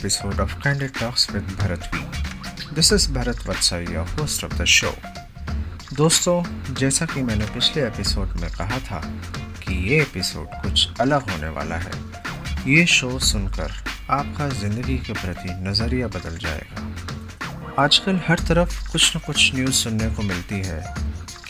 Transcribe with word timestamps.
episode 0.00 0.40
of 0.40 0.58
Candid 0.62 0.94
Talks 0.94 1.30
with 1.30 1.46
Bharat 1.58 1.84
V. 1.92 1.98
Is 2.74 3.06
Bharat 3.06 3.40
Vatsai, 3.44 3.80
your 3.86 4.04
host 4.12 4.42
of 4.42 4.56
the 4.56 4.64
show. 4.66 4.92
दोस्तों 5.94 6.36
जैसा 6.74 7.06
कि 7.06 7.22
मैंने 7.22 7.46
पिछले 7.54 7.82
एपिसोड 7.86 8.32
में 8.40 8.48
कहा 8.50 8.78
था 8.80 9.00
कि 9.64 9.74
ये 9.88 10.00
एपिसोड 10.02 10.54
कुछ 10.62 11.00
अलग 11.00 11.30
होने 11.30 11.48
वाला 11.58 11.76
है 11.78 11.92
ये 12.68 12.86
शो 12.94 13.18
सुनकर 13.26 13.72
आपका 14.10 14.48
ज़िंदगी 14.60 14.96
के 15.06 15.12
प्रति 15.12 15.58
नज़रिया 15.68 16.08
बदल 16.16 16.38
जाएगा 16.46 17.82
आजकल 17.84 18.20
हर 18.28 18.46
तरफ़ 18.48 18.80
कुछ 18.92 19.16
न 19.16 19.20
कुछ 19.26 19.54
न्यूज़ 19.54 19.74
सुनने 19.82 20.10
को 20.14 20.22
मिलती 20.22 20.62
है 20.64 20.82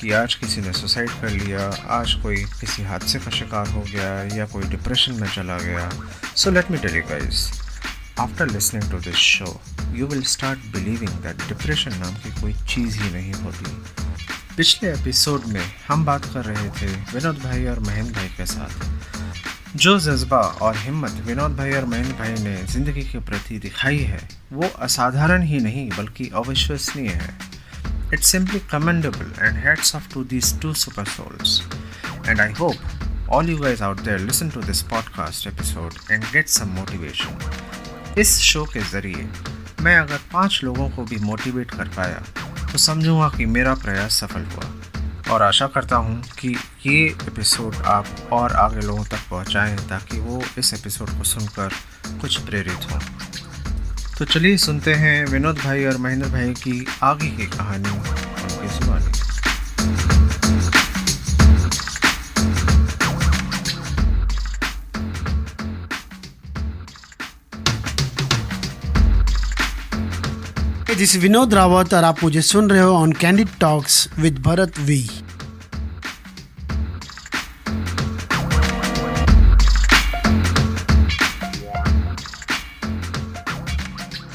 कि 0.00 0.12
आज 0.16 0.34
किसी 0.34 0.60
ने 0.60 0.72
सुसाइड 0.72 1.10
कर 1.20 1.30
लिया 1.38 1.70
आज 2.00 2.14
कोई 2.22 2.44
किसी 2.60 2.82
हादसे 2.82 3.18
का 3.18 3.30
शिकार 3.38 3.70
हो 3.70 3.86
गया 3.94 4.12
या 4.36 4.46
कोई 4.52 4.68
डिप्रेशन 4.68 5.20
में 5.20 5.28
चला 5.34 5.58
गया 5.60 5.90
so 6.34 6.50
let 6.50 6.70
me 6.70 6.78
tell 6.78 6.96
you 6.96 7.02
guys 7.10 7.48
after 8.20 8.50
listening 8.50 8.90
to 8.90 8.98
this 8.98 9.16
show 9.16 9.60
you 9.92 10.06
will 10.06 10.22
start 10.22 10.58
believing 10.58 11.10
that 11.10 11.36
depression 11.36 11.90
नाम 11.94 12.14
की 12.14 12.40
कोई 12.40 12.52
चीज़ 12.52 12.98
ही 12.98 13.10
नहीं 13.10 13.32
होती 13.32 13.64
पिछले 14.56 14.92
एपिसोड 14.92 15.44
में 15.44 15.72
हम 15.88 16.04
बात 16.04 16.24
कर 16.24 16.44
रहे 16.44 16.68
थे 16.68 16.86
विनोद 16.86 17.38
भाई 17.38 17.66
और 17.66 17.80
महेंद्र 17.80 18.12
भाई 18.12 18.28
के 18.28 18.46
साथ 18.46 18.90
जो 19.76 20.00
जज्बा 20.00 20.38
और 20.38 20.76
हिम्मत 20.76 21.10
विनोद 21.10 21.56
भाई 21.56 21.72
और 21.72 21.84
महेंद्र 21.84 22.12
भाई 22.12 22.32
ने 22.32 22.66
ज़िंदगी 22.66 23.02
के 23.02 23.18
प्रति 23.18 23.58
दिखाई 23.58 23.98
है, 23.98 24.28
वो 24.52 24.68
असाधारण 24.68 25.42
ही 25.42 25.58
नहीं, 25.58 25.90
बल्कि 25.90 26.30
अविश्वसनीय 26.34 27.08
है 27.08 27.38
it's 28.14 28.26
simply 28.26 28.60
commendable 28.60 29.32
and 29.42 29.64
hats 29.66 29.94
off 29.96 30.12
to 30.14 30.24
these 30.24 30.52
two 30.64 30.74
super 30.74 31.06
souls. 31.16 31.62
And 32.28 32.40
I 32.40 32.50
hope 32.62 32.78
all 33.28 33.44
you 33.44 33.58
guys 33.60 33.80
out 33.80 34.04
there 34.04 34.18
listen 34.18 34.50
to 34.50 34.60
this 34.70 34.82
podcast 34.82 35.46
episode 35.46 35.94
and 36.10 36.32
get 36.32 36.48
some 36.58 36.74
motivation. 36.80 37.69
इस 38.18 38.38
शो 38.38 38.64
के 38.64 38.80
ज़रिए 38.80 39.28
मैं 39.80 39.96
अगर 39.96 40.18
पाँच 40.32 40.60
लोगों 40.64 40.88
को 40.90 41.02
भी 41.04 41.16
मोटिवेट 41.16 41.70
कर 41.70 41.88
पाया 41.88 42.22
तो 42.72 42.78
समझूँगा 42.78 43.28
कि 43.28 43.46
मेरा 43.46 43.74
प्रयास 43.74 44.14
सफल 44.20 44.44
हुआ। 44.46 45.32
और 45.32 45.42
आशा 45.42 45.66
करता 45.66 45.96
हूँ 45.96 46.22
कि 46.38 46.48
ये 46.86 47.04
एपिसोड 47.04 47.74
आप 47.74 48.06
और 48.32 48.52
आगे 48.52 48.80
लोगों 48.80 49.04
तक 49.04 49.18
पहुँचाएँ, 49.30 49.76
ताकि 49.76 50.18
वो 50.18 50.42
इस 50.58 50.74
एपिसोड 50.74 51.10
को 51.10 51.24
सुनकर 51.24 51.70
कुछ 52.20 52.36
प्रेरित 52.36 52.90
हों। 52.90 53.00
तो 54.18 54.24
चलिए 54.24 54.56
सुनते 54.58 54.94
हैं 54.94 55.26
विनोद 55.26 55.58
भाई 55.58 55.84
और 55.84 55.96
महेंद्र 55.96 56.28
भाई 56.28 56.54
की 56.54 56.86
आगे 57.02 57.28
की 57.28 57.46
कहानी, 57.46 57.90
उनकी 57.90 58.78
जुबानी। 58.78 59.12
दिस 71.00 71.14
विनोद 71.16 71.54
रावत 71.54 71.92
और 71.94 72.04
आप 72.04 72.22
मुझे 72.22 72.40
सुन 72.42 72.68
रहे 72.70 72.80
हो 72.80 72.94
on 72.94 73.12
candid 73.20 73.48
talks 73.60 73.94
with 74.18 74.38
Bharat 74.38 74.78
V 74.78 74.98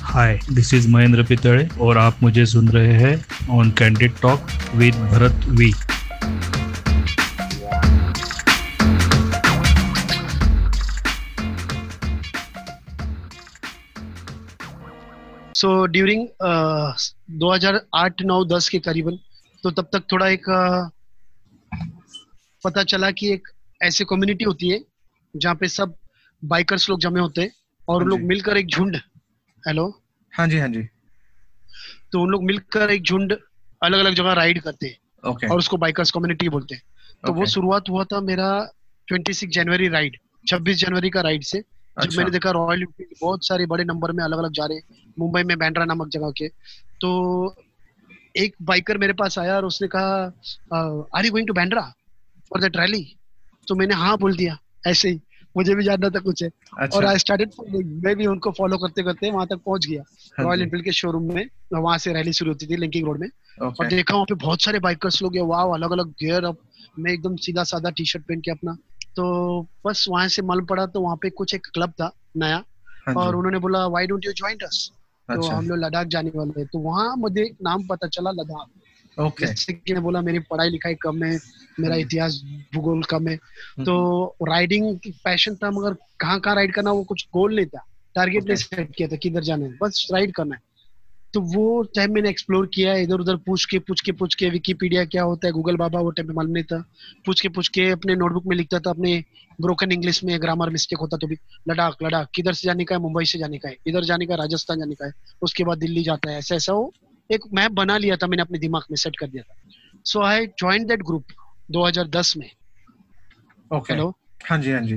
hi 0.05 0.39
this 0.51 0.73
is 0.73 0.87
Mahendra 0.89 1.23
Pitade 1.23 1.67
और 1.81 1.97
आप 1.97 2.23
मुझे 2.23 2.45
सुन 2.45 2.69
रहे 2.69 2.93
हैं 2.99 3.15
on 3.51 3.71
candid 3.77 4.19
talk 4.21 4.47
with 4.75 4.95
Bharat 5.11 5.45
V 5.49 5.71
so 15.65 15.85
during 15.85 16.27
दो 17.39 17.53
हज़ार 17.53 17.79
आठ 17.95 18.21
नौ 18.21 18.43
दस 18.45 18.69
के 18.69 18.79
करीबन 18.79 19.17
तो 19.63 19.71
तब 19.71 19.87
तक 19.93 20.03
थोड़ा 20.11 20.27
एक 20.29 20.49
uh, 20.49 20.91
पता 22.65 22.83
चला 22.83 23.11
कि 23.11 23.31
एक 23.33 23.47
ऐसी 23.83 24.05
कम्युनिटी 24.05 24.45
होती 24.45 24.69
है 24.69 24.79
जहाँ 25.35 25.55
पे 25.55 25.67
सब 25.67 25.95
बाइकर्स 26.43 26.89
लोग 26.89 26.99
जमे 26.99 27.19
होते 27.19 27.41
हैं 27.41 27.51
और 27.89 28.01
हाँ 28.01 28.09
लोग 28.09 28.19
मिलकर 28.19 28.57
एक 28.57 28.67
झुंड 28.67 28.95
हेलो 29.67 30.01
हाँ 30.33 30.47
जी 30.47 30.59
हाँ 30.59 30.67
जी। 30.67 30.81
तो 32.11 32.21
उन 32.21 32.29
लोग 32.29 32.43
मिलकर 32.43 32.91
एक 32.91 33.03
झुंड 33.03 33.37
अलग 33.83 33.99
अलग 33.99 34.13
जगह 34.13 34.33
राइड 34.33 34.61
करते 34.61 34.87
हैं 34.87 35.29
ओके 35.29 35.47
और 35.47 35.57
उसको 35.57 35.77
बाइकर्स 35.77 36.11
कम्युनिटी 36.11 36.49
बोलते 36.49 36.75
हैं। 36.75 36.83
तो 37.23 37.27
okay. 37.27 37.39
वो 37.39 37.45
शुरुआत 37.45 37.89
हुआ 37.89 38.03
था 38.03 38.21
मेरा 38.21 38.73
26 39.13 39.43
जनवरी 39.49 39.87
राइड 39.87 40.17
26 40.53 40.73
जनवरी 40.73 41.09
का 41.09 41.21
राइड 41.21 41.43
से। 41.43 41.63
जब 41.97 42.03
अच्छा। 42.03 42.17
मैंने 42.17 42.31
देखा 42.31 42.51
रॉयल 42.51 42.81
एनफील्ड 42.81 43.15
बहुत 43.21 43.45
सारे 43.47 43.65
बड़े 43.65 43.83
नंबर 43.83 44.11
में 44.11 44.23
अलग 44.23 44.37
अलग 44.37 44.51
जा 44.51 44.65
रहे 44.65 44.77
हैं। 44.77 45.13
मुंबई 45.19 45.43
में 45.43 45.57
बैंड्रा 45.57 45.85
नामक 45.85 46.07
जगह 46.11 46.31
के। 46.37 46.47
तो 47.01 47.55
एक 48.35 48.55
बाइकर 48.61 48.97
मेरे 48.97 49.13
पास 49.13 49.37
आया 49.39 49.55
और 49.55 49.65
उसने 49.65 49.87
कहा 49.95 50.15
are 51.17 51.25
you 51.25 51.31
going 51.31 51.47
to 51.47 51.53
Bandra 51.53 51.81
for 52.51 52.61
that 52.61 52.77
rally 52.77 53.05
तो 53.67 53.75
मैंने 53.75 53.95
हाँ 53.95 54.17
बोल 54.17 54.35
दिया। 54.37 54.57
ऐसे 54.87 55.09
ही। 55.09 55.21
मुझे 55.55 55.75
भी 55.75 55.83
जानना 55.83 56.09
था 56.09 56.19
कुछ 56.19 56.41
है। 56.43 56.49
अच्छा। 56.79 56.97
और 56.97 57.05
आई 57.05 57.17
स्टार्टेड 57.17 57.51
मैं 58.03 58.15
भी 58.15 58.25
उनको 58.27 58.51
फॉलो 58.51 58.77
करते 58.77 59.03
करते 59.03 59.29
वहाँ 59.31 59.45
तक 59.47 59.59
पहुँच 59.65 59.85
गया। 59.85 60.01
हाँ 60.37 60.45
रॉयल 60.45 60.59
जी। 60.59 60.63
एनफील्ड 60.63 60.83
के 60.85 60.91
शोरूम 60.91 61.33
में। 61.33 61.45
वहाँ 61.73 61.97
से 61.97 62.13
रैली 62.13 62.33
शुरू 62.33 62.51
होती 62.51 62.67
थी 62.67 62.77
लिंकिंग 62.77 63.05
रोड 63.05 63.19
में। 63.19 63.27
और 63.61 63.87
देखा 63.87 64.13
वहाँ 64.13 64.25
पे 64.29 64.35
बहुत 64.35 64.61
सारे 64.61 64.79
बाइकर्स 64.79 65.21
लोग 65.21 65.35
हैं। 65.35 65.43
वाह 65.43 65.73
अलग 65.75 65.91
अलग 65.91 66.09
गियर 66.19 66.45
अप 66.45 66.57
मैं 66.99 67.11
एकदम 67.11 67.35
सीधा 67.45 67.63
साधा 67.63 67.89
टी 67.89 68.05
शर्ट 68.05 68.23
पहन 68.23 68.39
के 68.39 68.51
अपना 68.51 68.75
तो 69.15 69.61
बस 69.85 70.05
वहाँ 70.09 70.27
से 70.27 70.41
मालूम 70.41 70.65
पड़ा 70.65 70.85
तो 70.85 71.01
वहाँ 71.01 71.15
पे 71.21 71.29
कुछ 71.29 71.53
एक 71.55 71.67
क्लब 71.73 71.91
था 71.91 72.11
नया 72.37 72.63
हाँ 73.07 73.15
और 73.15 73.35
उन्होंने 73.35 73.59
बोला 73.59 73.87
why 73.87 74.07
don't 74.07 74.25
you 74.25 74.31
join 74.31 74.57
us 74.65 74.91
तो 75.29 75.41
अच्छा। 75.41 75.55
हम 75.55 75.69
लोग 75.69 75.77
लद्दाख 75.77 76.07
जाने 76.07 76.31
वाले 76.35 76.65
तो 76.65 76.79
वहाँ 76.79 77.15
मुझे 77.17 77.41
एक 77.41 77.55
नाम 77.63 77.87
पता 77.87 78.07
चला 78.07 78.31
लद्दाख। 78.31 78.67
ओके। 79.17 79.45
मैं 79.93 80.03
बोला 80.03 80.21
मेरी 80.21 80.39
पढ़ाई 80.39 80.69
लिखाई 80.69 80.95
कम 80.95 81.23
है 81.23 81.39
मेरा 81.79 81.95
इतिहास 81.95 82.41
भूगोल 82.75 83.03
कम 83.03 83.27
है। 83.27 83.35
हम्म। 83.35 83.83
तो 83.83 84.35
राइडिंग 84.47 84.97
पैशन 85.07 85.55
था 85.55 85.71
मगर 85.71 85.93
कहाँ 86.19 86.39
कहाँ 86.39 86.55
राइड 86.55 86.73
करना 86.73 86.91
वो 86.91 87.03
कुछ 87.03 87.27
गोल 87.33 87.55
नहीं 87.55 87.65
था। 87.65 87.85
Target 88.15 88.43
Okay. 88.43 88.47
नहीं 88.47 88.63
सेट 88.63 88.95
किया 88.95 89.07
था 89.07 89.15
किधर 89.15 89.43
जाना 89.43 89.65
है। 89.65 89.77
बस 89.81 90.07
राइड 90.13 90.33
करना 90.33 90.55
है। 90.55 90.61
तो 91.35 91.41
वो 91.41 91.81
टाइम 91.95 92.13
मैंने 92.13 92.29
एक्सप्लोर 92.29 92.65
किया 92.73 92.93
इधर 92.95 93.19
उधर 93.19 93.35
पूछ 93.45 93.65
के 93.65 93.79
पूछ 93.79 94.01
के 94.01 94.11
पूछ 94.11 94.35
के 94.35 94.49
विकीपीडिया 94.49 95.03
क्या 95.05 95.23
होता 95.23 95.47
है 95.47 95.51
गूगल 95.53 95.75
बाबा 95.77 95.99
वो 95.99 96.11
टाइम 96.11 96.27
पे 96.27 96.33
मालूम 96.33 96.51
नहीं 96.51 96.63
था। 96.63 96.77
पूछ 97.25 97.41
के 97.41 97.49
पूछ 97.49 97.67
के 97.67 97.89
अपने 97.91 98.15
नोटबुक 98.15 98.45
में 98.45 98.55
लिखता 98.57 98.79
था 98.79 98.89
अपने 98.89 99.23
ब्रोकन 99.61 99.91
इंग्लिश 99.91 100.23
में 100.23 100.41
ग्रामर 100.41 100.69
मिस्टेक 100.69 100.99
होता 100.99 101.17
तो 101.17 101.27
भी 101.27 101.35
लद्दाख 101.69 102.03
लद्दाख 102.03 102.29
किधर 102.35 102.53
से 102.53 102.67
जाने 102.67 102.83
का 102.83 102.95
है 102.95 103.01
मुंबई 103.01 103.25
से 103.25 103.39
जाने 103.39 103.57
का 103.57 103.69
है 103.69 103.77
इधर 103.87 104.03
जाने 104.03 104.25
का 104.25 104.35
राजस्थान 104.35 104.79
जाने 104.79 104.95
का 104.95 105.05
है 105.05 105.11
उसके 105.41 105.63
बाद 105.63 105.77
दिल्ली 105.77 106.03
जाता 106.03 106.31
है 106.31 106.37
ऐसा 106.37 106.55
ऐसा 106.55 106.73
वो 106.73 106.93
एक 107.29 107.41
मैप 107.53 107.71
बना 107.71 107.97
लिया 107.97 108.15
था 108.15 108.27
मैंने 108.27 108.41
अपने 108.41 108.59
दिमाग 108.59 108.83
में 108.91 108.97
सेट 108.97 109.15
कर 109.19 109.27
दिया 109.27 109.43
था। 109.43 109.55
So 110.05 110.21
I 110.21 110.47
join 110.47 110.85
that 110.85 111.03
group 111.03 111.23
2010 111.71 112.35
में। 112.37 112.49
ओके 113.71 113.93
हेलो 113.93 114.09
हाँ 114.45 114.57
जी 114.57 114.71
हाँ 114.71 114.81
जी। 114.81 114.95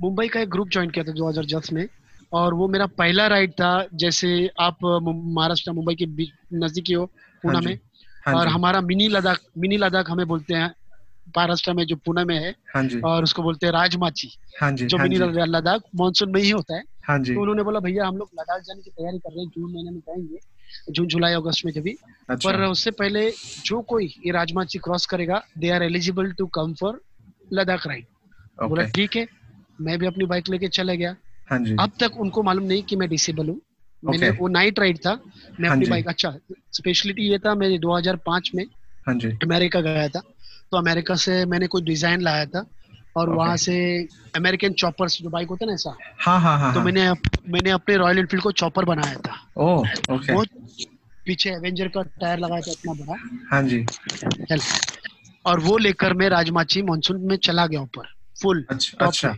मुंबई 0.00 0.28
का 0.28 0.40
एक 0.40 0.50
ग्रुप 0.50 0.68
ज्वाइन 0.68 0.90
किया 0.90 1.04
था 1.04 1.12
2010 1.12 1.72
में। 1.72 1.86
और 2.34 2.54
वो 2.54 2.68
मेरा 2.68 2.86
पहला 2.98 3.26
राइड 3.26 3.52
था 3.52 3.72
जैसे 3.94 4.28
आप 4.60 4.78
महाराष्ट्र 4.84 5.72
मुंबई 5.72 5.94
के 5.94 6.06
नजदीकी 6.54 6.92
हो 6.92 7.04
पूना 7.42 7.58
हाँ 7.58 7.62
में। 7.62 7.78
हाँ 8.26 8.34
और 8.34 8.48
हमारा 8.48 8.80
मिनी 8.80 9.08
लद्दाख 9.08 9.40
मिनी 9.58 9.76
लद्दाख 9.76 10.10
हमें 10.10 10.26
बोलते 10.28 10.54
हैं 10.54 10.70
महाराष्ट्र 11.28 11.72
में 11.72 11.84
जो 11.86 11.96
पुणे 11.96 12.24
में 12.24 12.36
है। 12.36 12.54
हाँ 12.74 12.82
और 13.04 13.22
उसको 13.22 13.42
बोलते 13.42 13.66
हैं 13.66 13.72
राजमाची 13.72 14.28
जो 14.62 14.98
मिनी 14.98 15.18
लद्दाख 15.46 15.82
मानसून 15.96 16.32
में 16.32 16.40
ही 16.40 16.50
होता 16.50 16.76
है। 16.76 16.82
तो 17.18 17.40
उन्होंने 17.40 17.62
बोला 17.62 17.80
भैया 17.80 18.06
हम 18.06 18.16
लोग 18.16 18.30
लद्दाख 18.40 18.60
जाने 18.62 18.82
की 18.82 18.90
तैयारी 18.90 19.18
कर 19.18 19.32
रहे 19.32 19.44
हैं 19.44 19.50
जून 19.50 19.72
महीने 19.72 19.90
में 19.90 19.98
जाएँगे 20.00 20.92
जून 20.92 21.06
जुलाई 21.06 21.34
अगस्त 21.34 21.64
में 21.66 21.72
जब 21.72 21.82
भी 21.82 21.96
अच्छा। 22.28 22.50
पर 22.50 22.62
उससे 22.64 22.90
पहले 22.90 23.30
जो 23.64 23.80
कोई 23.82 24.06
ये 24.26 24.32
राजमाची 24.32 24.78
क्रॉस 24.78 25.06
करेगा 25.06 25.42
they 25.58 25.70
are 25.70 25.82
eligible 25.82 26.30
to 26.32 26.46
come 26.54 26.72
for 26.74 27.00
Ladakh 27.52 27.86
ride 27.86 28.04
बोला 28.68 28.84
ठीक 28.94 29.16
है 29.16 29.26
मैं 29.80 29.98
भी 29.98 30.06
अपनी 30.06 30.26
बाइक 30.26 30.48
लेके 30.50 30.68
चला 30.68 30.94
गया। 30.94 31.14
हाँ 31.50 31.58
जी। 31.58 31.76
अब 31.80 31.92
तक 32.00 32.16
उनको 32.20 32.42
मालूम 32.42 32.64
नहीं 32.64 32.82
कि 32.82 32.96
मैं 32.96 33.08
डिसेबल 33.08 33.48
हूँ। 33.48 33.60
मैंने 34.02 34.28
Okay. 34.28 34.38
वो 34.40 34.48
नाइट 34.48 34.78
राइड 34.78 34.98
था। 34.98 35.12
मैं 35.60 35.68
हाँ 35.68 35.76
अपनी 35.76 35.88
बाइक 35.90 36.08
अच्छा 36.08 36.30
स्पेशलिटी 36.72 37.28
ये 37.30 37.38
था 37.38 37.54
मैं 37.54 37.78
2005 37.80 38.50
में 38.54 38.64
हाँ 39.06 39.14
जी। 39.14 39.28
अमेरिका 39.42 39.80
गया 39.80 40.08
था। 40.08 40.20
तो 40.72 40.76
अमेरिका 40.78 41.14
से 41.14 41.44
मैंने 41.46 41.66
कोई 41.66 41.82
डिज़ाइन 41.82 42.20
लाया 42.20 42.44
था 42.46 42.64
और 43.16 43.28
Okay. 43.28 43.36
वहाँ 43.36 43.56
से 43.56 43.74
अमेरिकन 44.36 44.72
चॉपर्स 44.72 45.18
जो 45.22 45.30
बाइक 45.30 45.48
होता 45.48 45.64
है 45.64 45.68
ना 45.70 45.74
ऐसा 45.74 45.96
हाँ 46.20 46.38
हाँ 46.40 46.58
हाँ 46.58 46.72
तो 46.74 46.78
हाँ। 46.80 46.84
मैंने 46.84 47.10
मैंने 47.52 47.70
अपने 47.70 47.96
रॉयल 47.96 48.18
एनफील्ड 48.18 48.42
को 48.42 48.52
चॉपर 48.52 48.84
बनाया 48.84 49.16
था। 49.26 49.36
ओ 49.56 49.68
ओके 50.14 50.32
बहुत 50.32 50.48
पीछे 51.26 51.50
एवेंजर 51.50 51.88
का 51.88 52.02
टायर 52.20 52.38
लगाया 52.38 52.60
था 52.60 52.72
इतना 52.72 52.92
बड़ा 52.92 53.16
हाँ 53.50 53.62
जी। 53.62 53.84
चल। 54.48 54.60
और 55.46 55.60
वो 55.60 55.76
लेकर 55.78 56.14
मैं 56.14 56.28
राजमाची 56.28 56.82
मानसून 56.82 57.20
में 57.28 57.36
चला 57.36 57.66
गया 57.66 57.80
ऊपर। 57.80 58.06
फुल 58.42 58.64
अच्छा 58.70 59.06
अच्छा। 59.06 59.34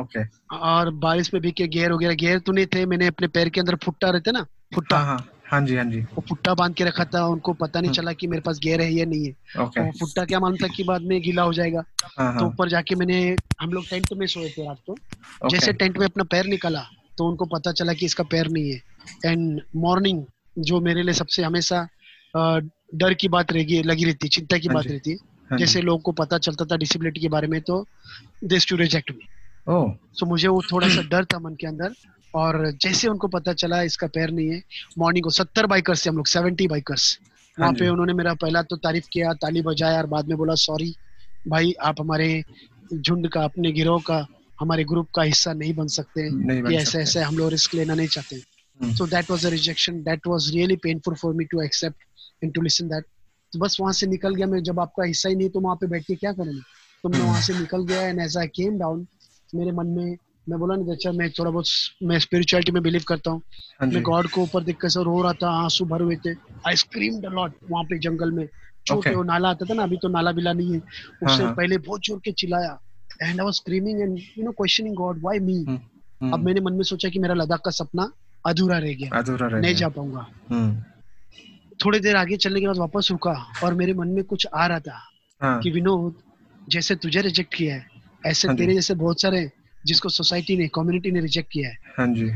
ओके 0.00 0.24
और 0.56 0.90
बारिश 1.00 1.32
में 1.34 1.42
भी 1.42 1.50
के 1.52 1.66
गियर 1.68 1.92
वगैरह 1.92 2.14
गियर 2.14 2.38
तो 2.38 2.52
नहीं 2.52 2.66
थे 2.74 2.84
मैंने 2.86 3.06
अपने 3.06 3.28
पैर 3.28 3.48
के 3.48 3.60
अंदर 3.60 3.76
फुट्टा 3.84 4.10
रहते 4.10 4.32
ना 4.32 4.46
फुट्टा। 4.74 4.96
हाँ 4.96 5.06
हाँ 5.06 5.28
हाँ 5.46 5.60
जी 5.66 5.76
हाँ 5.76 5.84
जी। 5.84 6.00
वो 6.00 6.22
फुट्टा 6.28 6.52
बाँध 6.54 6.74
के 6.74 6.84
रखा 6.84 7.04
था 7.14 7.24
उनको 7.26 7.52
पता 7.52 7.80
नहीं 7.80 7.88
हम्म। 7.88 7.96
चला 7.96 8.12
कि 8.12 8.26
मेरे 8.26 8.42
पास 8.42 8.58
गेयर 8.62 8.80
है 8.80 8.92
या 8.92 9.04
नहीं 9.04 9.26
है। 9.26 9.62
ओके 9.62 9.80
वो 9.80 9.92
फुट्टा 10.00 10.24
क्या 10.24 10.40
मालूम 10.40 10.56
था 10.56 10.66
कि 10.68 10.84
बाद 10.84 11.02
में 11.02 11.20
गीला 11.22 11.42
हो 11.42 11.52
जाएगा। 11.52 11.82
हाँ 12.02 12.32
तो 12.34 12.40
हाँ 12.40 12.48
ऊपर 12.48 12.68
जाके 12.68 12.94
मैंने 12.94 13.18
हम 13.60 13.72
लोग 13.72 13.88
टेंट 13.90 14.12
में 14.12 14.26
सोए 14.26 14.48
थे 14.48 14.66
रात 14.66 14.78
को। 14.86 15.48
जैसे 15.48 15.72
टेंट 15.72 15.98
में 15.98 16.06
अपना 16.06 16.24
पैर 16.30 16.46
निकाला 16.46 16.84
तो 17.18 17.28
उनको 17.28 17.46
पता 17.46 17.72
चला 17.72 17.92
कि 17.92 18.06
इसका 18.06 18.24
पैर 18.24 18.48
नहीं 18.48 18.72
है। 18.72 19.30
एंड 19.30 19.60
मॉर्निंग 19.76 20.22
जो 20.58 20.80
मेरे 20.80 21.02
लिए 21.02 21.14
सबसे 21.14 21.42
हमेशा 21.42 21.82
डर 22.34 23.14
की 23.14 23.28
बात 23.28 23.52
रहेगी 23.52 23.82
लगी 23.82 24.04
रहती 24.04 24.28
चिंता 24.28 24.58
की 24.58 24.68
हाँ 24.68 24.74
बात 24.74 24.86
रहती। 24.86 25.18
हाँ 25.50 25.58
जैसे 25.58 25.80
लोगों 25.82 25.98
को 25.98 26.12
पता 26.14 26.38
चलता 26.38 26.64
था 26.64 26.76
डिसेबिलिटी 26.76 27.20
के 27.20 27.28
बारे 27.28 27.46
में 27.48 27.60
तो 27.60 27.84
this 28.44 28.68
to 28.68 28.76
reject 28.76 29.10
me 29.10 29.28
so 29.68 30.26
मुझे 30.26 30.48
वो 30.48 30.62
थोड़ा 30.72 30.88
सा 30.88 31.02
डर 31.10 31.24
था 31.24 31.38
मन 31.38 31.54
के 31.60 31.66
अंदर 31.66 31.94
और 32.34 32.70
जैसे 32.82 33.08
उनको 33.08 33.28
पता 33.28 33.52
चला 33.52 33.82
इसका 33.82 34.06
पैर 34.06 34.30
नहीं 34.30 34.48
है 34.48 34.62
मॉर्निंग 34.98 35.24
को 35.24 35.30
सत्तर 35.30 35.66
बाइकर्स 35.66 36.06
थे 36.06 36.10
हम 36.10 36.16
लोग 36.16 36.26
सेवेंटी 36.26 36.66
बाइकर्स 36.68 37.18
हाँ 37.20 37.58
वहाँ 37.58 37.72
पे 37.78 37.88
उन्होंने 37.88 38.12
मेरा 38.12 38.34
पहला 38.42 38.62
तो 38.62 38.76
तारीफ़ 38.76 39.08
किया 39.12 39.32
ताली 39.42 39.62
बजाया 39.62 39.98
और 39.98 40.06
बाद 40.06 40.28
में 40.28 40.36
बोला 40.38 40.54
सॉरी 40.64 40.94
भाई 41.48 41.72
आप 41.82 42.00
हमारे 42.00 42.42
झुंड 42.94 43.28
का 43.28 43.42
अपने 43.44 43.72
गिरोह 43.72 44.00
का 44.06 44.26
हमारे 44.60 44.84
ग्रुप 44.84 45.08
का 45.14 45.22
हिस्सा 45.22 45.52
नहीं 45.52 45.74
बन 45.74 45.86
सकते। 45.88 46.22
ऐसे 46.76 46.98
ऐसे 46.98 47.20
हम 47.20 47.36
लोग 47.38 47.50
रिस्क 47.50 47.74
लेना 47.74 47.94
नहीं 47.94 48.08
चाहते। 48.08 48.94
So 48.96 49.06
that 49.06 49.30
was 49.30 49.46
a 49.46 49.48
rejection 49.48 50.02
that 50.02 50.26
was 50.26 50.50
really 50.54 50.76
painful 50.82 51.14
for 51.14 51.34
me 51.34 51.44
to 51.44 51.62
accept 51.62 52.44
and 52.44 52.52
to 52.54 52.62
listen 52.62 52.88
that 52.88 53.04
तो 53.52 53.58
बस 53.58 53.76
वहाँ 53.80 53.92
से 53.92 54.06
निकल 54.06 54.34
गया 54.34 54.46
मैं। 54.46 54.62
जब 54.62 54.80
आपका 54.80 55.04
हिस्सा 55.04 55.28
ही 55.28 55.34
नहीं 55.34 55.48
तो 55.50 55.60
वहाँ 55.60 55.76
पे 55.76 55.86
बैठ 55.86 56.04
के 56.06 56.14
क्या 56.14 56.32
करूँगा 56.32 56.62
तो 57.04 57.08
मैं 57.08 57.18
हम्म। 57.18 57.28
वहाँ 57.28 57.40
से 57.42 57.58
निकल 57.58 57.84
गया 57.84 58.02
and 58.02 58.20
as 58.20 58.36
I 58.36 58.46
came 58.46 58.78
down 58.78 59.06
मेरे 59.54 59.72
मन 59.72 59.86
में 59.86 60.16
मैं 60.48 60.58
बोला 60.58 60.74
नहीं 60.76 60.92
अच्छा 60.92 61.10
मैं 61.12 61.28
थोड़ा 61.30 61.50
बहुत 61.50 61.66
मैं 62.02 62.18
स्पिरिचुअलिटी 62.18 62.72
में 62.72 62.82
बिलीव 62.82 63.02
करता 63.08 63.30
हूँ। 63.30 63.42
हाँ 63.80 63.88
मैं 63.88 64.02
गॉड 64.02 64.28
को 64.30 64.42
ऊपर 64.42 64.62
देख 64.64 64.76
कर 64.76 65.02
रो 65.04 65.20
रहा 65.22 65.32
था 65.32 65.50
आँसू 65.64 65.84
भर 65.84 66.02
हुए 66.02 66.16
थे। 66.26 66.32
आई 66.68 66.76
स्क्रीम्ड 66.76 67.26
अ 67.26 67.30
लॉट 67.30 67.52
वहाँ 67.70 67.84
पे 67.84 67.98
जंगल 67.98 68.30
में। 68.30 68.46
छोटे 68.46 69.00
Okay. 69.00 69.16
वो 69.16 69.22
नाला 69.22 69.48
आता 69.48 69.66
था 69.66 69.74
ना 69.74 69.82
अभी 69.82 69.96
तो 70.02 70.08
नाला 70.08 70.32
बिला 70.32 70.52
नहीं 70.52 70.72
है। 70.72 70.78
हाँ, 70.78 71.26
उससे 71.26 71.42
हाँ। 71.44 71.54
पहले 71.54 71.78
बहुत 71.78 72.06
ज़ोर 72.06 72.18
के 72.24 72.32
चिल्लाया। 72.32 72.78
And 73.22 73.40
I 73.40 73.44
was 73.44 73.54
screaming 73.54 74.00
and 74.00 74.18
you 74.38 74.44
know 74.44 74.52
questioning 74.52 74.94
God 74.96 75.20
why 75.22 75.38
me 75.40 75.58
अब 76.32 76.44
मैंने 76.44 76.60
मन 76.60 76.72
में 76.72 76.82
सोचा 76.84 77.08
कि 77.08 77.18
मेरा 77.18 77.34
लद्दाख 77.34 77.60
का 77.64 77.70
सपना 77.70 78.10
अधूरा 78.44 78.78
रह 78.78 78.94
गया। 78.94 79.18
अधूरा 79.18 79.46
रह 79.46 79.60
नहीं 79.60 79.74
जा 79.74 79.88
पाऊँगा। 79.88 80.26
हम्म, 80.50 80.82
थोड़ी 81.84 82.00
देर 82.00 82.16
आगे 82.16 82.36
चलने 82.36 82.60
के 82.60 82.66
बाद 82.66 82.78
वापस 82.78 83.08
रुका 83.10 83.32
और 83.64 83.74
मेरे 83.74 83.94
मन 83.94 84.08
में 84.08 84.24
कुछ 84.24 84.46
आ 84.46 84.66
रहा 84.66 84.80
था 84.80 84.98
हाँ। 85.40 85.58
कि 85.60 85.70
विनोद 85.70 86.14
जैसे 86.68 86.94
तुझे 86.96 87.20
रिजेक्ट 87.20 87.54
किया 87.54 87.74
है 87.74 87.99
ऐसे 88.26 88.48
हाँ 88.48 88.56
तेरे 88.56 88.74
जैसे 88.74 88.94
बहुत 88.94 89.20
सारे 89.22 89.50
जिसको 89.84 90.08
सोसाइटी 90.08 90.56
ने 90.56 90.68
कम्युनिटी 90.68 91.10
ने 91.10 91.20
रिजेक्ट 91.20 91.48
किया 91.52 91.68
है। 91.68 91.76
हाँ 91.98 92.06
जी। 92.14 92.30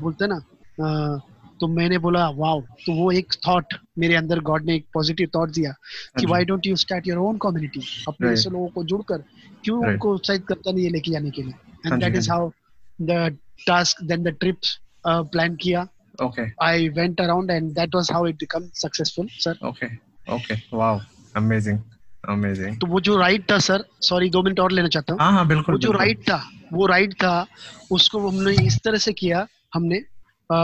बोलते 0.00 0.26
ना 0.26 0.36
अ, 0.36 1.18
तो 1.60 1.68
मैंने 1.68 1.98
बोला 1.98 2.28
वाओ 2.30 2.60
तो 2.86 2.92
वो 2.94 3.10
एक 3.12 3.32
थॉट 3.46 3.74
मेरे 3.98 4.14
अंदर 4.14 4.40
गॉड 4.40 4.64
ने 4.66 4.74
एक 4.74 4.86
पॉजिटिव 4.94 5.28
थॉट 5.34 5.50
दिया 5.50 5.72
कि 6.18 6.26
why 6.26 6.44
don't 6.44 6.66
you 6.66 6.76
start 6.76 7.08
your 7.08 7.18
own 7.18 7.38
community 7.38 7.80
अपने. 8.08 8.28
जैसे 8.28 8.50
लोगों 8.50 8.68
को 8.68 8.84
जुड़कर 8.84 9.24
क्यों 9.64 9.78
उनको 9.88 10.14
उत्साहित 10.14 10.46
करता 10.48 10.72
नहीं 10.72 10.84
है 10.84 10.90
लेके 10.90 11.12
जाने 11.12 11.30
के 11.30 11.42
लिए? 11.42 11.52
हाँ 11.52 11.92
एंड 11.92 12.02
दैट 12.02 12.12
हाँ 12.12 12.18
is 12.18 12.30
how 12.30 12.50
the 12.98 13.38
task 13.66 14.02
then 14.02 14.22
the 14.22 14.28
trip 14.40 14.60
plan 15.06 15.56
किया। 15.56 15.86
Okay 16.22 16.42
I 16.64 16.88
went 16.88 17.20
around 17.20 17.50
and 17.50 17.70
that 17.74 17.94
was 17.94 18.10
how 18.12 18.26
it 18.26 18.34
become 18.36 18.68
successful 18.74 19.28
sir 19.40 19.58
okay 19.66 19.86
okay 20.34 20.54
wow 20.76 21.00
amazing 21.36 21.78
तो 22.26 22.86
वो 22.86 23.00
जो 23.00 23.16
राइट 23.16 23.50
था 23.50 23.58
सर 23.58 23.84
सॉरी 24.00 24.30
दो 24.30 24.42
मिनट 24.42 24.60
और 24.60 24.72
लेना 24.72 24.88
चाहता 24.88 25.12
हूँ। 25.12 25.20
हाँ 25.20 25.32
हाँ 25.32 25.48
बिल्कुल 25.48 25.74
वो 25.74 25.78
जो। 25.78 25.92
राइड 25.92 26.18
था 26.18 26.50
वो 26.72 26.86
राइड 26.86 27.14
था 27.14 27.46
उसको 27.90 28.28
हमने 28.28 28.66
इस 28.66 28.78
तरह 28.84 28.98
से 28.98 29.12
किया 29.12 29.46
हमने 29.74 30.00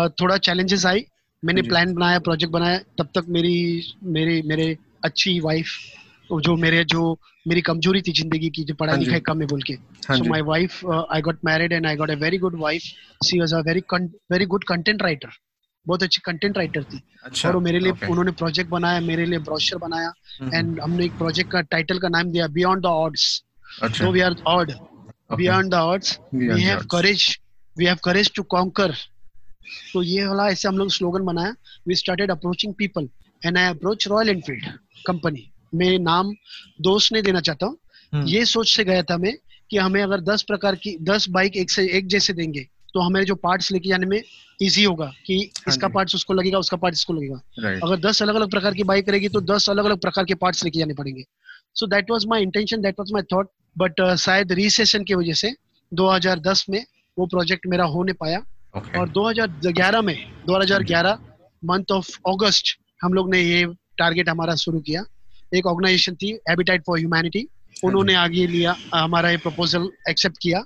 थोड़ा 0.09 0.37
चैलेंजेस 0.37 0.87
आई 0.87 1.05
मैंने 1.45 1.63
प्लान 1.63 1.95
बनाया 1.95 2.19
प्रोजेक्ट 2.19 2.53
बनाया 2.53 2.79
तब 2.79 3.09
तक 3.15 3.25
मेरी 3.29 3.83
मेरे 4.05 4.43
मेरे 4.47 4.77
अच्छी 5.05 5.41
वाइफ 5.41 5.67
जो 6.33 6.57
मेरे 6.57 6.85
जो 6.85 7.21
मेरी 7.49 7.61
कमज़ोरी 7.61 8.03
थी 8.03 8.13
ज़िंदगी 8.13 8.51
की 8.51 8.65
जो 8.65 8.75
हाँ 8.75 8.77
पढ़ाई 8.81 8.99
लिखाई 8.99 9.21
कम 9.21 9.41
है 9.41 9.47
बोल 9.47 9.63
के। 9.63 9.73
हाँ 9.73 10.17
so 10.17 10.31
wife 10.31 10.33
my 10.33 10.41
wife 10.51 10.95
uh, 10.95 11.05
i 11.17 11.21
got 11.29 11.37
married 11.45 11.73
and 11.73 11.87
i 11.87 11.97
got 12.03 12.11
a 12.11 12.21
very 12.23 12.39
good 12.39 12.61
wife. 12.65 12.85
She 13.25 13.41
was 13.41 13.53
a 13.53 13.63
very 13.63 13.83
con- 13.95 14.11
बहुत 15.87 16.03
अच्छी 16.03 16.21
कंटेंट 16.25 16.57
राइटर 16.59 16.83
थी। 16.85 17.01
अच्छा 17.25 17.49
और 17.49 17.55
वो 17.55 17.61
मेरे 17.61 17.79
लिए 17.79 17.93
okay. 17.93 18.09
उन्होंने 18.11 18.33
प्रोजेक्ट 18.41 18.71
बनाया 18.71 19.01
मेरे 19.01 19.25
लिए 19.27 19.39
ब्रोशर 19.49 19.79
बनाया 19.79 20.13
हम्म, 20.41 20.55
एंड 20.55 20.81
हमने 20.81 21.05
एक 21.05 21.19
प्रोजेक्ट 21.19 21.51
का 21.53 21.61
टाइटल 21.75 21.99
का 21.99 22.09
नाम 22.09 22.31
दिया 22.33 22.47
beyond 22.57 22.83
the 22.83 22.87
odds 22.87 23.43
okay. 23.83 24.05
beyond 24.07 25.73
the 25.73 25.79
odds 25.79 26.11
Beyond 26.33 26.55
we 26.55 26.61
the 26.61 26.67
have 26.67 26.79
odds. 26.79 26.87
courage 26.91 27.25
we 27.77 27.87
have 27.87 28.01
courage 28.09 28.31
to 28.39 28.45
conquer 28.55 28.91
तो 29.93 30.03
ये 30.03 30.27
वाला 30.27 30.47
ऐसे 30.49 30.69
हम 30.69 30.79
लोग 30.79 30.91
स्लोगन 30.93 31.25
बनाया। 31.25 31.55
We 31.89 31.95
started 31.95 32.31
approaching 32.31 32.75
people 32.79 33.09
and 33.43 33.59
I 33.59 33.65
approach 33.71 34.07
Royal 34.09 34.29
Enfield 34.31 34.67
company 35.07 35.43
मैं 35.75 35.99
नाम 35.99 36.33
दोस्त 36.89 37.13
नहीं 37.13 37.23
देना 37.23 37.41
चाहता 37.41 37.67
हूँ। 37.67 37.77
हम्म, 38.13 38.27
ये 38.27 38.45
सोच 38.47 38.71
से 38.77 38.85
गया 38.85 39.03
था 39.03 39.17
मैं 39.19 39.33
कि 39.71 39.77
हमें 39.79 40.03
अगर 40.03 40.21
दस 40.31 40.43
प्रकार 40.49 40.75
की 40.85 40.97
दस 41.03 41.29
बाइक 41.37 41.57
एक 41.57 41.71
से 41.71 41.87
एक 41.99 42.07
जैसे 42.09 42.33
देंगे 42.33 42.61
तो 42.95 43.01
हमें 43.01 43.23
जो 43.25 43.35
पार्ट्स 43.35 43.71
लेके 43.73 43.89
जाने 43.89 44.07
में 44.07 44.21
इजी 44.63 44.85
होगा 44.85 45.07
कि 45.27 45.35
इसका 45.69 45.89
पार्ट्स 45.89 46.15
उसको 46.15 46.35
लगेगा 46.35 46.59
उसका 46.59 46.77
पार्ट 46.77 46.95
इसको 46.95 47.13
लगेगा। 47.13 47.41
अगर 47.87 48.01
दस 48.01 48.23
अलग 48.23 48.35
अलग 48.35 48.51
प्रकार 48.51 48.75
की 48.75 48.83
बाइक 48.85 49.09
रहेगी 49.09 49.29
तो 49.29 49.41
दस 49.41 49.69
अलग 49.71 49.85
अलग 49.85 49.99
प्रकार 50.01 50.25
के 50.25 50.35
पार्ट्स 50.35 50.65
लेके 50.65 50.79
जाने 50.79 50.95
पड़ेंगे। 50.95 51.25
So 51.75 51.87
that 51.87 52.11
was 52.11 52.27
my 52.27 52.43
intention 52.43 52.81
that 52.81 52.95
was 53.01 53.13
my 53.13 53.23
thought 53.33 53.51
but 53.79 54.15
शायद 54.19 54.53
रिसेशन 54.53 55.05
की 55.05 55.15
वजह 55.15 55.33
से 55.33 55.55
2010 55.93 56.65
में 56.71 56.85
वो 57.19 57.27
प्रोजेक्ट 57.27 57.67
मेरा 57.67 57.85
हो 57.85 58.03
नहीं 58.05 58.15
पाया। 58.21 58.43
Okay. 58.77 58.97
और 58.99 59.09
2011 59.09 60.03
में 60.03 60.17
2011 60.47 61.19
मंथ 61.63 61.93
ऑफ़ 61.93 62.09
अगस्त 62.29 62.75
हम 63.03 63.15
लोग 63.15 63.33
ने 63.35 63.41
ये 63.41 63.65
टारगेट 63.99 64.29
हमारा 64.29 64.55
शुरू 64.55 64.81
किया। 64.81 65.05
एक 65.55 65.67
ऑर्गेनाइजेशन 65.67 66.15
थी 66.15 66.33
हैबिटेट 66.49 66.83
फॉर 66.87 66.99
ह्यूमैनिटी 66.99 67.47
उन्होंने 67.85 68.15
आगे 68.15 68.47
लिया 68.47 68.77
हमारा 68.95 69.31
ये 69.31 69.37
प्रपोजल 69.37 69.89
एक्सेप्ट 70.11 70.37
किया। 70.43 70.63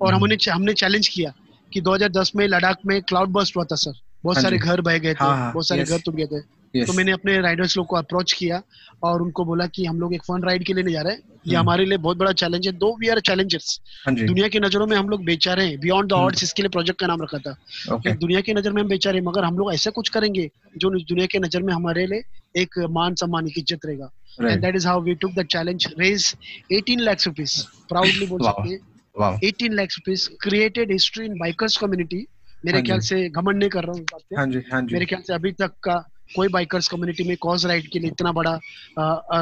और 0.00 0.12
हम्म। 0.14 0.24
हमने 0.24 0.50
हमने 0.50 0.72
चैलेंज 0.74 1.08
किया। 1.08 1.32
कि 1.72 1.80
2010 1.80 2.32
में 2.36 2.46
लद्दाख 2.48 2.78
में 2.86 3.00
क्लाउड 3.02 3.28
बस्ट 3.32 3.56
हुआ 3.56 3.64
था 3.64 3.76
सर 3.76 3.92
बहुत 4.24 4.36
हाँ 4.36 4.42
सारे 4.42 4.58
घर 4.58 4.80
बह 4.80 4.98
गए 4.98 5.12
थे 5.14 5.24
हाँ, 5.24 5.36
हाँ, 5.36 5.52
बहुत 5.52 5.68
सारे 5.68 5.84
घर 5.84 5.98
टूट 5.98 6.14
गए 6.14 6.26
थे। 6.26 6.40
Yes. 6.74 6.86
तो 6.86 6.92
मैंने 6.92 7.12
अपने 7.12 7.36
राइडर्स 7.40 7.76
लोग 7.76 7.86
को 7.86 7.96
अप्रोच 7.96 8.32
किया 8.32 8.60
और 9.02 9.22
उनको 9.22 9.44
बोला 9.44 9.66
कि 9.66 9.84
हम 9.84 10.00
लोग 10.00 10.14
एक 10.14 10.22
फन 10.22 10.42
राइड 10.42 10.64
के 10.64 10.74
लिए 10.74 10.84
नहीं 10.84 10.94
जा 10.94 11.00
रहे 11.02 11.12
हैं। 11.12 11.20
ये 11.20 11.54
हम्म। 11.54 11.58
हमारे 11.58 11.84
लिए 11.84 11.98
बहुत 11.98 12.16
बड़ा 12.16 12.32
चैलेंज 12.32 12.66
है। 12.66 12.72
दो 12.72 12.96
वी 13.00 13.08
आर 13.08 13.20
चैलेंजर्स 13.20 13.80
दुनिया 14.08 14.48
की 14.48 14.60
नज़रों 14.60 14.86
में 14.86 14.96
हम 14.96 15.08
लोग 15.08 15.24
बेचारे 15.24 15.64
हैं। 15.64 15.78
Beyond 15.80 16.08
the. 16.10 16.12
ऑर्ड्स 16.12 16.42
इसके 16.42 16.62
लिए 16.62 16.68
प्रोजेक्ट 16.68 17.00
का 17.00 17.06
नाम 17.06 17.22
रखा 17.22 17.38
था। 17.38 17.56
Okay. 17.94 18.16
दुनिया 18.20 18.40
की 18.40 18.54
नज़र 18.54 18.72
में 18.72 18.82
हम 18.82 18.88
बेचारे 18.88 19.18
हैं, 19.18 19.24
मगर 19.26 19.44
हम 19.44 19.58
लोग 19.58 19.72
ऐसा 19.74 19.90
कुछ 19.90 20.08
करेंगे 20.08 20.48
जो 20.76 20.90
दुनिया 20.90 21.26
की 21.26 21.38
नज़र 21.38 21.62
में 21.62 21.72
हमारे 21.74 22.06
लिए 22.06 22.62
एक 22.62 22.78
मान 22.90 23.14
सम्मान 23.14 23.46
की 23.46 23.60
इज़्ज़त 23.60 23.86
रहेगा। 23.86 24.10
And 24.42 24.60
that 24.62 24.76
is 24.76 24.86
how 24.88 25.00
we 25.02 25.14
took 25.14 25.32
the 25.32 25.46
challenge 25.46 25.86
raise 25.98 26.34
18 26.72 27.00
lakh 27.00 27.26
rupees 27.26 27.60
proudly 27.88 28.26
बोल. 28.26 28.40
सकते 28.40 28.68
हैं। 28.68 28.78
18 29.18 29.72
lakh 29.72 29.88
rupees 29.88 30.28
created 30.42 30.92
history 30.92 31.26
in 31.26 31.38
bikers 31.38 31.76
community 31.76 32.26
मेरे 32.64 32.78
हाँ 32.78 32.84
ख्याल 32.86 33.00
से 33.00 33.28
घमंड 33.28 33.58
नहीं 33.58 33.70
कर 33.70 33.84
रहा 33.84 33.92
हूँ 33.92 34.06
हाँ 34.36 34.46
जी 34.46 34.62
हाँ 34.72 34.82
जी। 34.82 34.94
मेरे 34.94 35.06
ख्याल 35.06 35.22
से 35.22 35.34
अभी 35.34 35.52
तक 35.52 35.72
का 35.82 35.96
कोई 36.36 36.48
बाइकर्स 36.48 36.88
कम्युनिटी 36.88 37.24
में 37.24 37.36
कॉज 37.36 37.66
राइट 37.66 37.86
के 37.92 37.98
लिए 37.98 38.10
इतना 38.10 38.32
बड़ा 38.32 38.58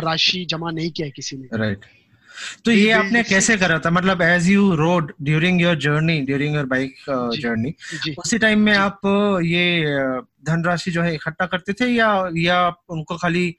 राशि 0.00 0.44
जमा 0.50 0.70
नहीं 0.70 0.90
किया 0.90 1.06
है 1.06 1.10
किसी 1.10 1.37
ने। 1.37 1.58
राइट 1.58 1.84
तो 2.64 2.71
ये 2.71 2.90
आपने 2.92 3.23
कैसे 3.23 3.57
करा 3.57 3.78
था? 3.78 3.90
मतलब 3.90 4.23
as 4.23 4.49
you 4.50 4.75
rode 4.75 5.12
during 5.23 5.61
your 5.62 5.76
journey 5.76 6.21
during 6.21 6.54
your 6.54 6.64
bike 6.64 6.95
journey 7.40 7.75
उसी 8.18 8.38
टाइम 8.38 8.61
में 8.61 8.73
आप 8.76 9.00
ये 9.45 9.64
धनराशि 10.45 10.90
जो 10.90 11.02
है 11.02 11.14
इकट्ठा 11.14 11.47
करते 11.47 11.73
थे 11.73 11.87
या 11.87 12.09
या 12.37 12.68
उनको 12.88 13.16
खाली 13.16 13.57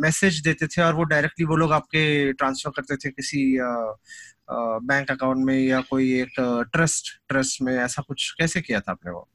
मैसेज 0.00 0.40
देते 0.40 0.66
थे 0.66 0.82
और 0.82 0.94
वो 0.94 1.04
डायरेक्टली 1.04 1.46
वो 1.46 1.56
लोग 1.56 1.72
आपके 1.72 2.32
ट्रांसफ़र 2.32 2.72
करते 2.76 2.96
थे 2.96 3.10
किसी 3.10 3.58
बैंक 4.50 5.10
अकाउंट 5.10 5.44
में 5.46 5.58
या 5.64 5.80
कोई 5.80 6.20
एक 6.20 6.40
ट्रस्ट 6.72 7.08
ट्रस्ट 7.28 7.62
में? 7.62 7.74
ऐसा 7.78 8.02
कुछ 8.02 8.30
कैसे 8.30 8.60
किया 8.60 8.80
था 8.80 8.92
आपने 8.92 9.12
वो? 9.12 9.28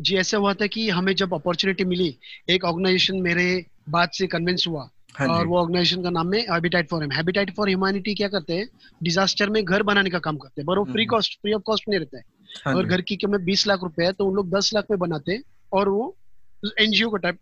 जी 0.00 0.16
ऐसा 0.16 0.36
हुआ 0.36 0.54
था 0.54 0.66
कि 0.66 0.88
हमें 0.90 1.14
जब 1.14 1.34
अपॉर्चुनिटी 1.34 1.84
मिली 1.84 2.18
एक 2.50 2.64
ऑर्गेनाइजेशन 2.64 3.16
मेरे 3.16 3.66
बात 3.88 4.14
से 4.14 4.26
कन्विंस 4.26 4.64
हुआ 4.68 4.88
और 5.20 5.46
वो 5.46 5.58
ऑर्गेनाइजेशन 5.58 6.02
का 6.02 6.10
नाम 6.10 6.34
है 6.34 6.40
Habitat 6.40 6.88
for 6.88 7.12
Habitat 7.12 7.54
for 7.56 7.68
Humanity 7.68 8.14
क्या 8.14 8.28
करते 8.28 8.54
हैं? 8.54 8.68
डिजास्टर 9.02 9.50
में 9.50 9.64
घर 9.64 9.82
बनाने 9.82 10.10
का 10.10 10.18
काम 10.18 10.36
करते 10.36 10.60
हैं। 10.60 10.66
पर 10.66 10.78
वो 10.78 10.84
free. 10.84 11.06
Cost 11.06 11.32
free 11.32 11.52
of 11.52 11.62
cost 11.62 11.84
नहीं 11.88 11.98
रहता 12.00 12.16
है। 12.16 12.22
हाँ 12.64 12.74
अगर 12.74 12.84
घर 12.84 13.00
की 13.00 13.16
कीमत 13.16 13.40
बीस 13.40 13.66
लाख 13.66 13.80
रुपए 13.82 14.04
है 14.04 14.12
तो 14.12 14.26
उन 14.26 14.34
लोग 14.34 14.50
दस 14.50 14.70
लाख 14.74 14.84
में 14.90 14.98
बनाते 14.98 15.32
हैं 15.32 15.42
और 15.72 15.88
वो 15.88 16.16
एनजीओ 16.80 17.10
का 17.10 17.16
टाइप 17.18 17.38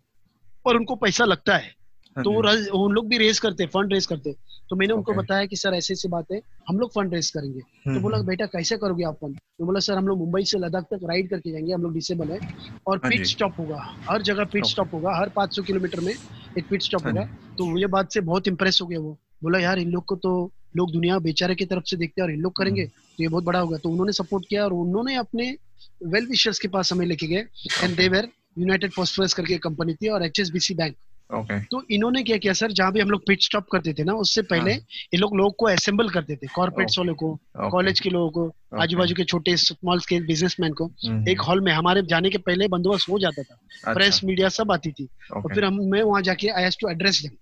और 0.65 0.75
उनको 0.75 0.95
पैसा 0.95 1.25
लगता 1.25 1.57
है 1.57 1.63
हाँ। 1.63 1.84
तो 2.23 2.51
जी, 2.51 2.57
रज- 2.57 2.69
उन 2.69 2.91
लोग 2.91 3.07
भी 3.07 3.17
रेस 3.17 3.39
करते 3.39 3.65
फंड 3.65 3.93
रेस 3.93 4.05
करते। 4.05 4.35
तो 4.69 4.75
मैंने 4.75 4.93
उनको 4.93 5.11
Okay. 5.11 5.23
बताया 5.23 5.45
कि 5.45 5.55
सर 5.55 5.73
ऐसी 5.73 5.93
ऐसी 5.93 6.07
बात 6.07 6.25
है 6.31 6.41
हम 6.69 6.79
लोग 6.79 6.89
फंड 6.95 7.13
रेस 7.13 7.31
करेंगे। 7.31 7.59
तो 7.59 7.89
हम्म, 7.91 8.01
बोला 8.01 8.17
हम्म, 8.17 8.27
बेटा 8.27 8.45
कैसे 8.45 8.77
करोगे 8.77 9.03
आप 9.03 9.13
फंड 9.13 9.37
तो 9.37 9.65
बोला 9.65 9.79
सर 9.79 9.93
हम 9.93 10.07
लोग 10.07 10.19
मुंबई 10.19 10.43
से 10.43 10.57
लद्दाख 10.59 10.83
तक 10.83 10.99
राइड 11.03 11.29
करके 11.29 11.51
जाएँगे 11.51 11.73
हम 11.73 11.81
लोग 11.81 11.93
डिसेबल 11.93 12.27
है 12.27 12.39
और 12.87 12.97
हाँ 12.97 13.11
पिट 13.11 13.25
स्टॉप 13.25 13.53
होगा 13.59 13.97
हर 14.09 14.21
जगह 14.21 14.43
पिट 14.43 14.65
स्टॉप 14.65 14.93
होगा 14.93 15.15
हर 15.17 15.29
500 15.29 15.61
किलोमीटर 15.63 15.99
में 15.99 16.13
एक 16.57 16.67
पिट 16.69 16.81
स्टॉप 16.81 17.03
हाँ 17.03 17.11
होगा। 17.11 17.25
तो 17.57 17.79
ये 17.79 17.87
बात 17.87 18.11
से 18.11 18.21
बहुत 18.21 18.47
इंप्रेस 18.47 18.79
हो 18.81 18.87
गया 18.87 18.99
वो। 18.99 19.17
बोला 19.43 19.59
यार 19.59 19.79
इन 19.79 19.91
लोग 19.91 20.05
को 20.05 20.15
तो 20.15 20.51
लोग 20.75 20.91
दुनिया 20.91 21.19
बेचारे 21.19 21.55
की 21.55 21.65
तरफ़ 21.65 21.83
से 21.83 21.97
देखते 21.97 22.21
हैं 22.21 22.27
और 22.27 22.33
इन 22.33 22.39
लोग 22.41 22.55
करेंगे 22.55 22.81
हम्म। 22.81 22.91
तो 23.17 23.23
ये 23.23 23.27
बहुत 23.27 23.43
बड़ा 23.43 23.59
होगा। 23.59 23.77
तो 23.77 23.89
उन्होंने 23.89 24.11
सपोर्ट 24.11 24.45
किया 24.49 24.65
और 24.65 24.73
उन्होंने 24.73 25.15
अपने 25.15 25.57
वेल 26.05 26.25
विशर्स 26.25 26.59
के 26.59 26.67
पास 26.67 26.93
हमें 26.93 27.05
लेके 27.05 27.27
गए। 27.27 27.45
And 27.83 27.97
they 27.97 28.07
were 28.09 28.29
United 28.59 28.91
Phosphorus 28.91 29.33
करके 29.33 29.57
कंपनी 29.57 29.93
थी 29.93 30.07
और 30.07 30.23
एचएसबीसी 30.25 30.73
बैंक 30.73 30.95
ओके 31.29 31.59
तो 31.71 31.81
इन्होंने 31.91 32.21
क्या 32.23 32.37
किया 32.37 32.53
सर 32.53 32.71
जहाँ 32.71 32.91
भी 32.93 32.99
हम 32.99 33.09
लोग 33.09 33.21
पिच 33.27 33.45
स्टॉप 33.45 33.67
करते 33.71 33.93
थे 33.93 34.03
ना 34.03 34.13
उससे 34.23 34.41
पहले 34.49 34.71
हाँ। 34.71 34.79
ये 35.13 35.17
लोग 35.17 35.35
लोग 35.37 35.55
को 35.59 35.65
असेंबल 35.67 36.09
करते 36.09 36.35
थे 36.35 36.47
कॉर्पोरेट्स 36.55 36.97
वालों 36.99 37.15
को 37.15 37.33
कॉलेज 37.71 37.99
के 37.99 38.09
लोगों 38.09 38.29
को 38.31 38.45
Okay. 38.75 38.83
आजू 38.83 38.97
बाजू 38.97 39.15
के 39.15 39.23
छोटे 39.23 39.55
स्मॉल 39.57 39.99
स्केल 39.99 40.25
बिजनेसमैन 40.25 40.73
को। 40.73 40.85
हम्म, 40.85 41.29
एक 41.29 41.41
हॉल 41.41 41.61
में 41.61 41.71
हमारे 41.71 42.01
जाने 42.09 42.29
के 42.29 42.37
पहले 42.37 42.67
बंदोबस्त 42.67 43.09
हो 43.09 43.19
जाता 43.19 43.43
था। 43.43 43.53
अच्छा, 43.53 43.93
प्रेस 43.93 44.19
मीडिया 44.23 44.49
सब 44.49 44.71
आती 44.71 44.91
थी। 44.91 45.07
और 45.33 45.53
फिर 45.53 45.65
हम 45.65 45.79
मैं 45.91 46.01
वहाँ 46.03 46.21
जाके 46.21 46.47
I 46.49 46.63
has 46.63 46.77
to 46.81 46.89
address 46.89 47.21
them 47.21 47.35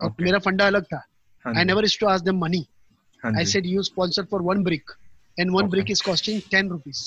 और 0.00 0.14
मेरा 0.20 0.38
फंडा 0.46 0.66
अलग 0.66 0.84
था। 0.92 1.02
हाँ 1.44 1.54
I 1.54 1.64
never 1.64 1.86
to 2.00 2.06
ask 2.06 2.24
them 2.24 2.38
money 2.40 2.64
हाँ 3.22 3.32
I 3.38 3.44
said 3.52 3.66
you 3.66 3.82
sponsor 3.82 4.24
for 4.30 4.42
one 4.42 4.62
brick 4.64 4.90
and 5.38 5.50
one 5.56 5.68
brick 5.70 5.90
is 5.90 6.02
costing 6.06 6.40
ten 6.50 6.68
rupees 6.70 7.02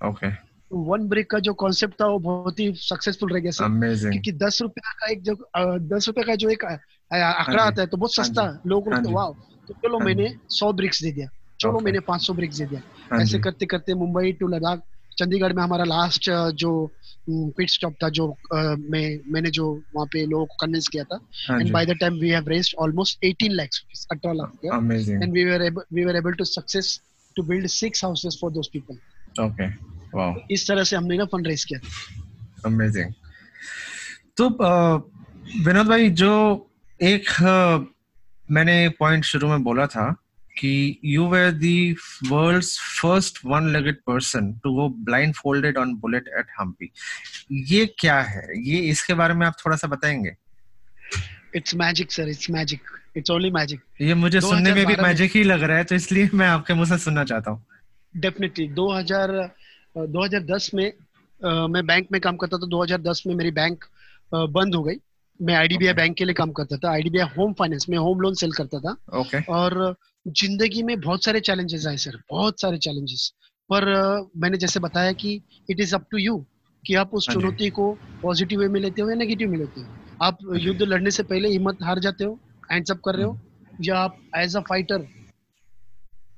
okay, 0.00 0.30
one 0.70 1.06
brick 1.08 1.30
का 1.30 1.38
जो 1.38 1.52
कॉन्सेप्ट 1.54 1.94
था 2.00 2.06
वो 2.06 2.18
बहुत 2.18 2.60
ही 2.60 2.72
सक्सेसफुल 2.76 3.32
रह 3.32 3.40
गया 3.40 3.50
सर 3.52 4.10
क्योंकि 4.10 4.32
दस 4.44 4.58
रुपया 4.62 4.92
का 5.00 5.10
एक 5.12 5.22
जो 5.22 5.34
दस 5.94 6.06
रुपया 6.08 6.24
का 6.26 6.34
जो 6.34 6.48
एक 6.50 6.64
आंकड़ा 6.64 7.62
हाँ 7.62 7.66
आता 7.66 7.80
है 7.80 7.86
तो 7.86 7.96
बहुत 7.96 8.18
हाँ 8.18 8.24
सस्ता 8.24 8.44
लोग 8.66 8.88
हाँ 8.88 8.94
बोलते 8.94 9.08
जी, 9.08 9.14
वाह 9.14 9.30
तो 9.68 9.74
चलो 9.82 9.98
हाँ 9.98 10.06
मैंने 10.06 10.34
सौ 10.58 10.72
ब्रिक्स 10.72 11.02
दे 11.02 11.12
दिया 11.12 11.28
चलो 11.60 11.80
मैंने 11.80 12.00
पाँच 12.08 12.22
सौ 12.22 12.32
ब्रिक्स 12.34 12.58
दे 12.58 12.66
दिया। 12.66 12.80
हाँ 13.10 13.20
ऐसे 13.22 13.38
करते 13.38 13.66
करते 13.66 13.94
मुंबई 13.94 14.32
टू 14.40 14.48
लद्दाख 14.48 14.82
चंडीगढ़ 15.18 15.52
में 15.52 15.62
हमारा 15.62 15.84
लास्ट 15.84 16.30
जो 16.60 16.70
पिट 17.28 17.70
स्टॉप 17.70 17.94
था 18.02 18.08
जो 18.18 18.26
मैं 18.52 19.06
मैंने 19.32 19.50
जो 19.50 19.72
वहाँ 19.94 20.06
पे 20.12 20.24
लोगों 20.26 20.46
को 20.46 20.56
कन्विंस 20.60 20.88
किया 20.88 21.04
था। 21.04 21.18
हाँ 21.48 21.60
and 21.60 21.72
by 21.72 21.86
the 21.86 21.96
time 22.00 22.18
we 22.20 22.30
have 22.30 22.48
raised 22.48 22.74
almost 22.82 23.24
18 23.24 23.56
lakhs 23.60 23.80
rupees 23.80 24.04
18 24.14 24.34
lakh 24.36 24.50
and 25.22 25.32
we 25.32 25.44
were 25.44 25.70
we 25.92 26.04
were 26.04 26.16
able 26.16 26.32
to 26.38 26.44
success 26.44 27.00
to 27.36 27.42
build 27.44 27.66
six 27.74 28.04
houses 28.04 28.38
for 28.40 28.52
those 28.52 28.70
people 28.72 28.98
okay, 29.44 29.68
wow 30.14 30.34
इस 30.50 30.66
तरह 30.68 30.84
से 30.84 30.96
हमने 30.96 31.16
ना 31.16 31.24
फंड 31.24 31.46
रेज 31.46 31.64
किया 31.64 31.80
amazing 32.66 33.12
तो 34.36 34.48
विनोद 35.64 35.86
भाई 35.86 36.10
जो 36.20 36.30
एक 37.00 37.30
मैंने 38.50 38.88
पॉइंट 38.98 39.24
शुरू 39.24 39.48
में 39.48 39.62
बोला 39.62 39.86
था 39.86 40.10
कि 40.58 40.98
you 41.04 41.26
were 41.28 41.50
the 41.52 41.92
world's 42.28 42.78
first 43.00 43.38
one 43.44 43.72
legged 43.72 43.96
person 44.06 44.52
to 44.64 44.72
go 44.74 44.88
blindfolded 45.34 45.76
on 45.78 45.94
Bullet 45.94 46.28
at 46.38 46.46
Hampi 46.60 46.90
ये 47.72 47.86
क्या 47.98 48.20
है? 48.20 48.46
ये 48.62 48.78
इसके 48.90 49.14
बारे 49.14 49.34
में 49.34 49.46
आप 49.46 49.56
थोड़ा 49.66 49.76
सा 49.76 49.88
बताएँगे? 49.88 50.34
It's 51.56 51.74
magic 51.74 52.12
sir 52.12 52.28
it's 52.28 52.50
magic 52.50 52.80
it's 53.16 53.30
only 53.30 53.50
magic 53.50 53.80
ये 54.00 54.14
मुझे 54.14 54.40
सुनने 54.40 54.72
में 54.74 54.86
भी 54.86 54.96
मैजिक 55.02 55.36
ही 55.36 55.42
लग 55.42 55.62
रहा 55.62 55.76
है 55.76 55.84
तो 55.84 55.94
इसलिए 55.94 56.28
मैं 56.34 56.46
आपके 56.48 56.74
मुँह 56.74 56.88
से 56.88 56.98
सुनना 57.04 57.24
चाहता 57.24 57.50
हूँ। 57.50 57.64
डेफिनेटली 58.16 58.68
2000 58.74 59.30
अ, 59.30 59.46
2010 59.96 60.70
में 60.74 60.92
मैं 61.70 61.86
बैंक 61.86 62.08
में 62.12 62.20
काम 62.20 62.36
करता 62.36 62.58
था 62.58 62.66
2010 62.66 63.22
में 63.26 63.34
मेरी 63.34 63.50
बैंक 63.50 63.84
बंद 64.32 64.74
हो 64.74 64.82
गई। 64.82 64.96
मैं 65.40 65.54
आईडीबीआई 65.54 65.92
Okay. 65.92 65.96
बैंक 65.96 66.16
के 66.16 66.24
लिए 66.24 66.34
काम 66.34 66.50
करता 66.52 66.76
था 66.76 66.90
आईडीबीआई 66.90 67.28
होम 67.36 67.52
फाइनेंस 67.52 67.86
में 67.88 67.96
होम 67.98 68.20
लोन 68.20 68.34
सेल 68.34 68.52
करता 68.52 68.78
था। 68.80 68.96
ओके 69.20 69.40
और 69.52 69.94
ज़िंदगी 70.26 70.82
में 70.82 70.98
बहुत 71.00 71.24
सारे 71.24 71.40
चैलेंजेस 71.40 71.86
आए 71.86 71.96
सर 71.96 72.16
बहुत 72.30 72.60
सारे 72.60 72.78
चैलेंजेस 72.86 73.32
पर 73.70 73.84
मैंने 74.36 74.58
जैसे 74.58 74.80
बताया 74.80 75.12
कि 75.12 75.40
it 75.70 75.80
is 75.80 75.94
up 75.94 76.06
to 76.10 76.18
you 76.18 76.36
कि 76.84 76.94
आप 76.94 77.10
उस 77.14 77.28
हाँ 77.28 77.34
चुनौती 77.34 77.68
को 77.70 77.92
पॉजिटिव 78.22 78.60
वे 78.60 78.68
में 78.68 78.80
लेते 78.80 79.02
हो 79.02 79.08
या 79.10 79.16
नेगेटिव 79.16 79.50
में 79.50 79.58
लेते 79.58 79.80
हो। 79.80 79.86
आप 80.20 80.38
युद्ध 80.56 80.82
लड़ने 80.82 81.10
से 81.10 81.22
पहले 81.22 81.48
हिम्मत 81.48 81.78
हार 81.82 81.98
जाते 81.98 82.24
हो 82.24 82.38
हैंड्स 82.72 82.90
अप 82.90 83.00
कर 83.04 83.14
रहे 83.14 83.24
हो 83.24 83.32
हम्म। 83.32 83.84
या 83.84 83.98
आप 83.98 84.18
एज 84.36 84.56
अ 84.56 84.60
फाइटर 84.68 85.06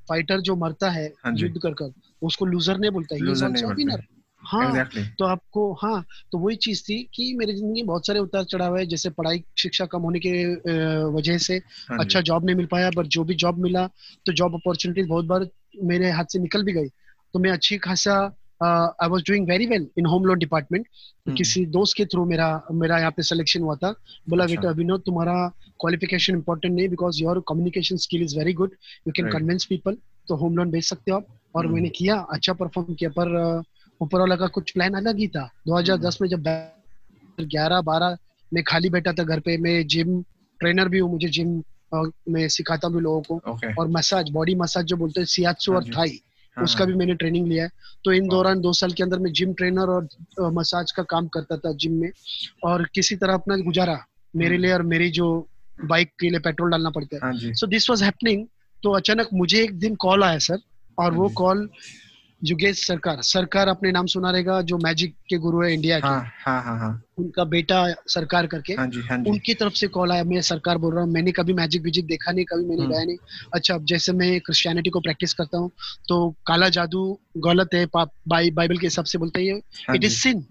फाइटर 0.08 0.40
जो 0.40 0.56
मरता 0.56 0.90
है 0.90 1.12
हाँ 1.24 1.32
युद्ध 1.36 1.58
कर 1.62 1.72
कर 1.72 1.92
उसको 2.22 2.44
लूजर 2.44 2.78
नहीं 2.78 2.90
बोलता 2.90 3.14
है 3.14 3.20
विनर 3.74 4.02
हाँ 4.42 4.72
exactly. 4.72 5.04
तो 5.18 5.24
आपको 5.24 5.72
हाँ 5.72 6.04
तो 6.32 6.38
वही 6.38 6.56
चीज़ 6.56 6.82
थी 6.82 7.02
कि 7.14 7.34
मेरी 7.38 7.52
ज़िंदगी 7.52 7.80
में 7.80 7.86
बहुत 7.86 8.06
सारे 8.06 8.20
उतार 8.20 8.44
चढ़ाव 8.44 8.76
है 8.78 8.86
जैसे 8.86 9.10
पढ़ाई 9.10 9.44
शिक्षा 9.58 9.86
कम 9.86 10.00
होने 10.00 10.18
के 10.18 10.30
वजह 11.10 11.38
से 11.38 11.56
हाँ 11.90 11.98
अच्छा 11.98 12.20
जॉब 12.20 12.44
नहीं 12.44 12.56
मिल 12.56 12.66
पाया 12.66 12.90
पर 12.90 13.06
जो 13.06 13.24
भी 13.24 13.34
जॉब 13.34 13.58
मिला 13.58 13.86
तो 14.26 14.32
जॉब 14.32 14.54
अपॉर्चुनिटीज़ 14.54 15.06
बहुत 15.06 15.24
बार 15.24 15.48
मेरे 15.82 16.10
हाथ 16.10 16.24
से 16.24 16.38
निकल 16.38 16.62
भी 16.62 16.72
गई। 16.72 16.88
तो 17.34 17.38
मैं 17.38 17.50
अच्छी 17.50 17.78
खासा 17.78 18.36
I 18.60 19.08
was 19.08 19.22
doing 19.28 19.48
very 19.48 19.66
well 19.66 19.86
in 19.98 20.06
home 20.06 20.24
loan 20.24 20.38
department. 20.38 20.86
किसी 21.36 21.64
दोस्त 21.66 21.96
के 21.96 22.04
थ्रू 22.04 22.24
मेरा 22.24 22.48
मेरा 22.72 22.98
यहाँ 22.98 23.10
पे 23.10 23.22
सिलेक्शन 23.22 23.62
हुआ 23.62 23.74
था। 23.76 23.94
बोला 24.28 24.44
अच्छा। 24.44 24.56
बेटा 24.56 24.70
विनोद 24.70 25.02
तुम्हारा 25.06 25.36
क्वालिफिकेशन 25.80 26.34
इंपॉर्टेंट 26.34 26.74
नहीं 26.74 26.88
because 26.88 27.22
your 27.22 27.42
communication 27.48 27.96
skill 27.96 28.22
is 28.22 28.38
very 28.38 28.52
good 28.52 28.70
you 29.08 29.12
can 29.16 29.30
convince 29.30 29.64
people 29.64 29.96
तो 30.28 30.36
होम 30.36 30.56
लोन 30.56 30.70
बेच 30.70 30.84
सकते 30.84 31.10
हो 31.10 31.16
आप. 31.16 31.26
और 31.56 31.64
हम्म। 31.64 31.74
मैंने 31.74 31.88
किया 31.88 32.16
अच्छा 32.32 32.52
परफॉर्म 32.52 32.94
किया। 32.94 33.10
पर 33.18 33.62
ऊपर 34.00 34.20
वाला 34.20 34.36
का 34.36 34.46
कुछ 34.46 34.70
प्लान 34.70 34.94
अलग 34.94 35.18
ही 35.18 35.26
था। 35.28 35.48
2010 35.68 36.18
में 36.22 36.28
जब 36.28 36.42
ग्यारह 37.40 37.80
बारह 37.80 38.16
में 38.52 38.62
खाली 38.66 38.88
बैठा 38.90 39.12
था 39.12 39.22
घर 39.24 39.40
पे 39.40 39.56
मैं 39.58 39.86
जिम 39.86 40.20
ट्रेनर 40.60 40.88
भी 40.88 40.98
हूँ 40.98 41.10
मुझे 41.12 41.28
जिम 41.28 41.62
में 42.28 42.48
सिखाता 42.48 42.88
भी 42.88 43.00
लोगों 43.00 43.20
को। 43.22 43.52
ओके 43.52 43.72
और 43.74 43.88
मसाज 43.88 44.30
बॉडी 44.30 44.54
मसाज 44.54 44.84
जो 44.84 44.96
बोलते 44.96 45.20
हैं 45.20 45.46
हाँ 45.46 45.76
और 45.76 45.84
थाई 45.84 46.08
हाँ, 46.08 46.27
उसका 46.62 46.84
भी 46.84 46.94
मैंने 46.94 47.14
ट्रेनिंग 47.14 47.46
लिया 47.46 47.64
है। 47.64 47.70
तो 48.04 48.12
इन 48.12 48.28
दौरान 48.28 48.60
दो 48.60 48.72
साल 48.72 48.92
के 48.92 49.02
अंदर 49.02 49.18
मैं 49.18 49.32
जिम 49.32 49.52
ट्रेनर 49.52 49.90
और 49.90 50.08
मसाज 50.52 50.92
का 50.92 51.02
काम 51.02 51.28
करता 51.28 51.56
था 51.56 51.72
जिम 51.72 51.92
में। 51.92 52.10
और 52.64 52.88
किसी 52.94 53.16
तरह 53.16 53.34
अपना 53.34 53.56
गुजारा 53.56 53.98
मेरे 54.34 54.54
हम्म। 54.54 54.62
लिए 54.62 54.72
और 54.72 54.82
मेरी 54.82 55.10
जो 55.10 55.48
बाइक 55.84 56.10
के 56.20 56.30
लिए 56.30 56.40
पेट्रोल 56.40 56.70
डालना 56.70 56.90
पड़ता 56.90 57.16
है। 57.16 57.20
हाँ 57.22 57.54
सो 57.54 57.66
दिस 57.66 57.90
वॉज़ 57.90 58.04
हैपनिंग 58.04 58.46
तो 58.82 58.90
अचानक 58.90 59.28
मुझे 59.34 59.62
एक 59.62 59.78
दिन 59.78 59.94
कॉल 59.94 60.24
आया 60.24 60.38
सर 60.38 60.58
और 60.98 61.10
हाँ 61.12 61.18
वो 61.18 61.28
कॉल 61.28 61.68
युगेश 62.42 62.86
सरकार 62.86 63.22
सरकार 63.22 63.68
अपने 63.68 63.90
नाम 63.92 64.06
सुना 64.06 64.30
रहेगा 64.30 64.60
जो 64.62 64.76
मैजिक 64.78 65.14
के 65.28 65.36
गुरु 65.38 65.62
है 65.62 65.72
इंडिया 65.74 65.98
हाँ, 66.04 66.20
के। 66.20 66.50
हाँ 66.50 66.62
हाँ 66.62 66.78
हाँ 66.78 67.02
उनका 67.18 67.44
बेटा 67.44 67.78
सरकार 68.08 68.46
करके। 68.46 68.72
हाँ 68.72 68.86
जी 68.86 69.00
हाँ 69.00 69.18
जी। 69.18 69.30
उनकी 69.30 69.54
तरफ़ 69.54 69.74
से 69.74 69.86
कॉल 69.86 70.12
आया 70.12 70.24
मैं 70.24 70.40
सरकार 70.40 70.78
बोल 70.78 70.94
रहा 70.94 71.04
हूँ 71.04 71.12
मैंने 71.12 71.32
कभी 71.32 71.52
मैजिक 71.52 71.82
विजिक 71.82 72.06
देखा 72.06 72.32
नहीं 72.32 72.44
कभी 72.44 72.64
मैंने 72.64 72.82
हम्म। 72.82 72.92
गाया 72.92 73.04
नहीं। 73.04 73.16
अच्छा 73.54 73.74
अब 73.74 73.84
जैसे 73.84 74.12
मैं 74.12 74.40
क्रिश्चियनिटी 74.40 74.90
को 74.90 75.00
प्रैक्टिस 75.00 75.34
करता 75.34 75.58
हूँ 75.58 75.70
तो 76.08 76.34
काला 76.46 76.68
जादू 76.68 77.02
गलत 77.36 77.74
है 77.74 77.86
बाइबल 77.96 78.78
के 78.78 78.86
हिसाब 78.86 79.04
से 79.04 79.18
बोलते 79.18 79.44
हैं 79.44 79.60
हाँ 79.88 79.96
इट 79.96 80.04
इज़ 80.04 80.18
सिन 80.18 80.44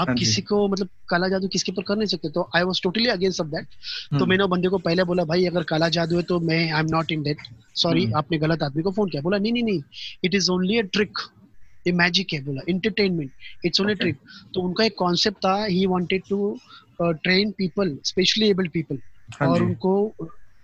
आप 0.00 0.08
हाँ 0.08 0.16
किसी 0.16 0.42
को 0.42 0.66
मतलब 0.68 0.88
काला 1.08 1.28
जादू 1.28 1.48
किसके 1.48 1.72
ऊपर 1.72 1.82
कर 1.88 1.96
नहीं 1.96 2.06
सकते? 2.08 2.28
तो 2.30 2.48
I 2.56 2.62
was 2.62 2.80
totally 2.82 3.06
against 3.08 3.40
of 3.40 3.48
that 3.48 3.66
तो 3.66 4.14
हम्म, 4.14 4.28
मैंने 4.30 4.46
बंदे 4.48 4.68
को 4.68 4.78
पहले 4.80 5.04
बोला 5.04 5.24
भाई 5.24 5.44
अगर 5.46 5.62
काला 5.70 5.88
जादू 5.96 6.16
है 6.16 6.22
तो 6.24 6.40
मैं 6.42 6.60
I 6.62 6.80
am 6.80 6.86
not 6.90 7.12
in 7.12 7.22
debt 7.22 7.38
sorry. 7.76 8.10
आपने 8.16 8.38
गलत 8.38 8.62
आदमी 8.62 8.82
को 8.82 8.90
फ़ोन 8.92 9.08
किया। 9.10 9.22
बोला 9.22 9.38
नहीं 9.38 9.52
नहीं 9.52 9.62
नहीं. 9.62 9.82
It 10.24 10.34
is 10.34 10.50
only 10.50 10.78
a 10.78 10.82
trick 10.92 11.18
ये 11.86 11.92
मैजिक 11.94 12.32
है 12.32 12.42
बोला 12.44 12.62
इंटरटेनमेंट 12.68 13.30
इट्स 13.64 13.80
ओनली 13.80 13.94
ट्रिक 13.96 14.16
तो 14.54 14.62
उनका 14.62 14.84
एक 14.84 14.94
कॉन्सेप्ट 14.98 15.38
था 15.44 15.54
he 15.64 15.86
wanted 15.86 16.22
to 16.28 16.58
train 17.02 17.50
people 17.58 17.96
specially 18.06 18.48
abled 18.50 18.70
people 18.72 18.98
और 19.46 19.62
उनको 19.62 19.94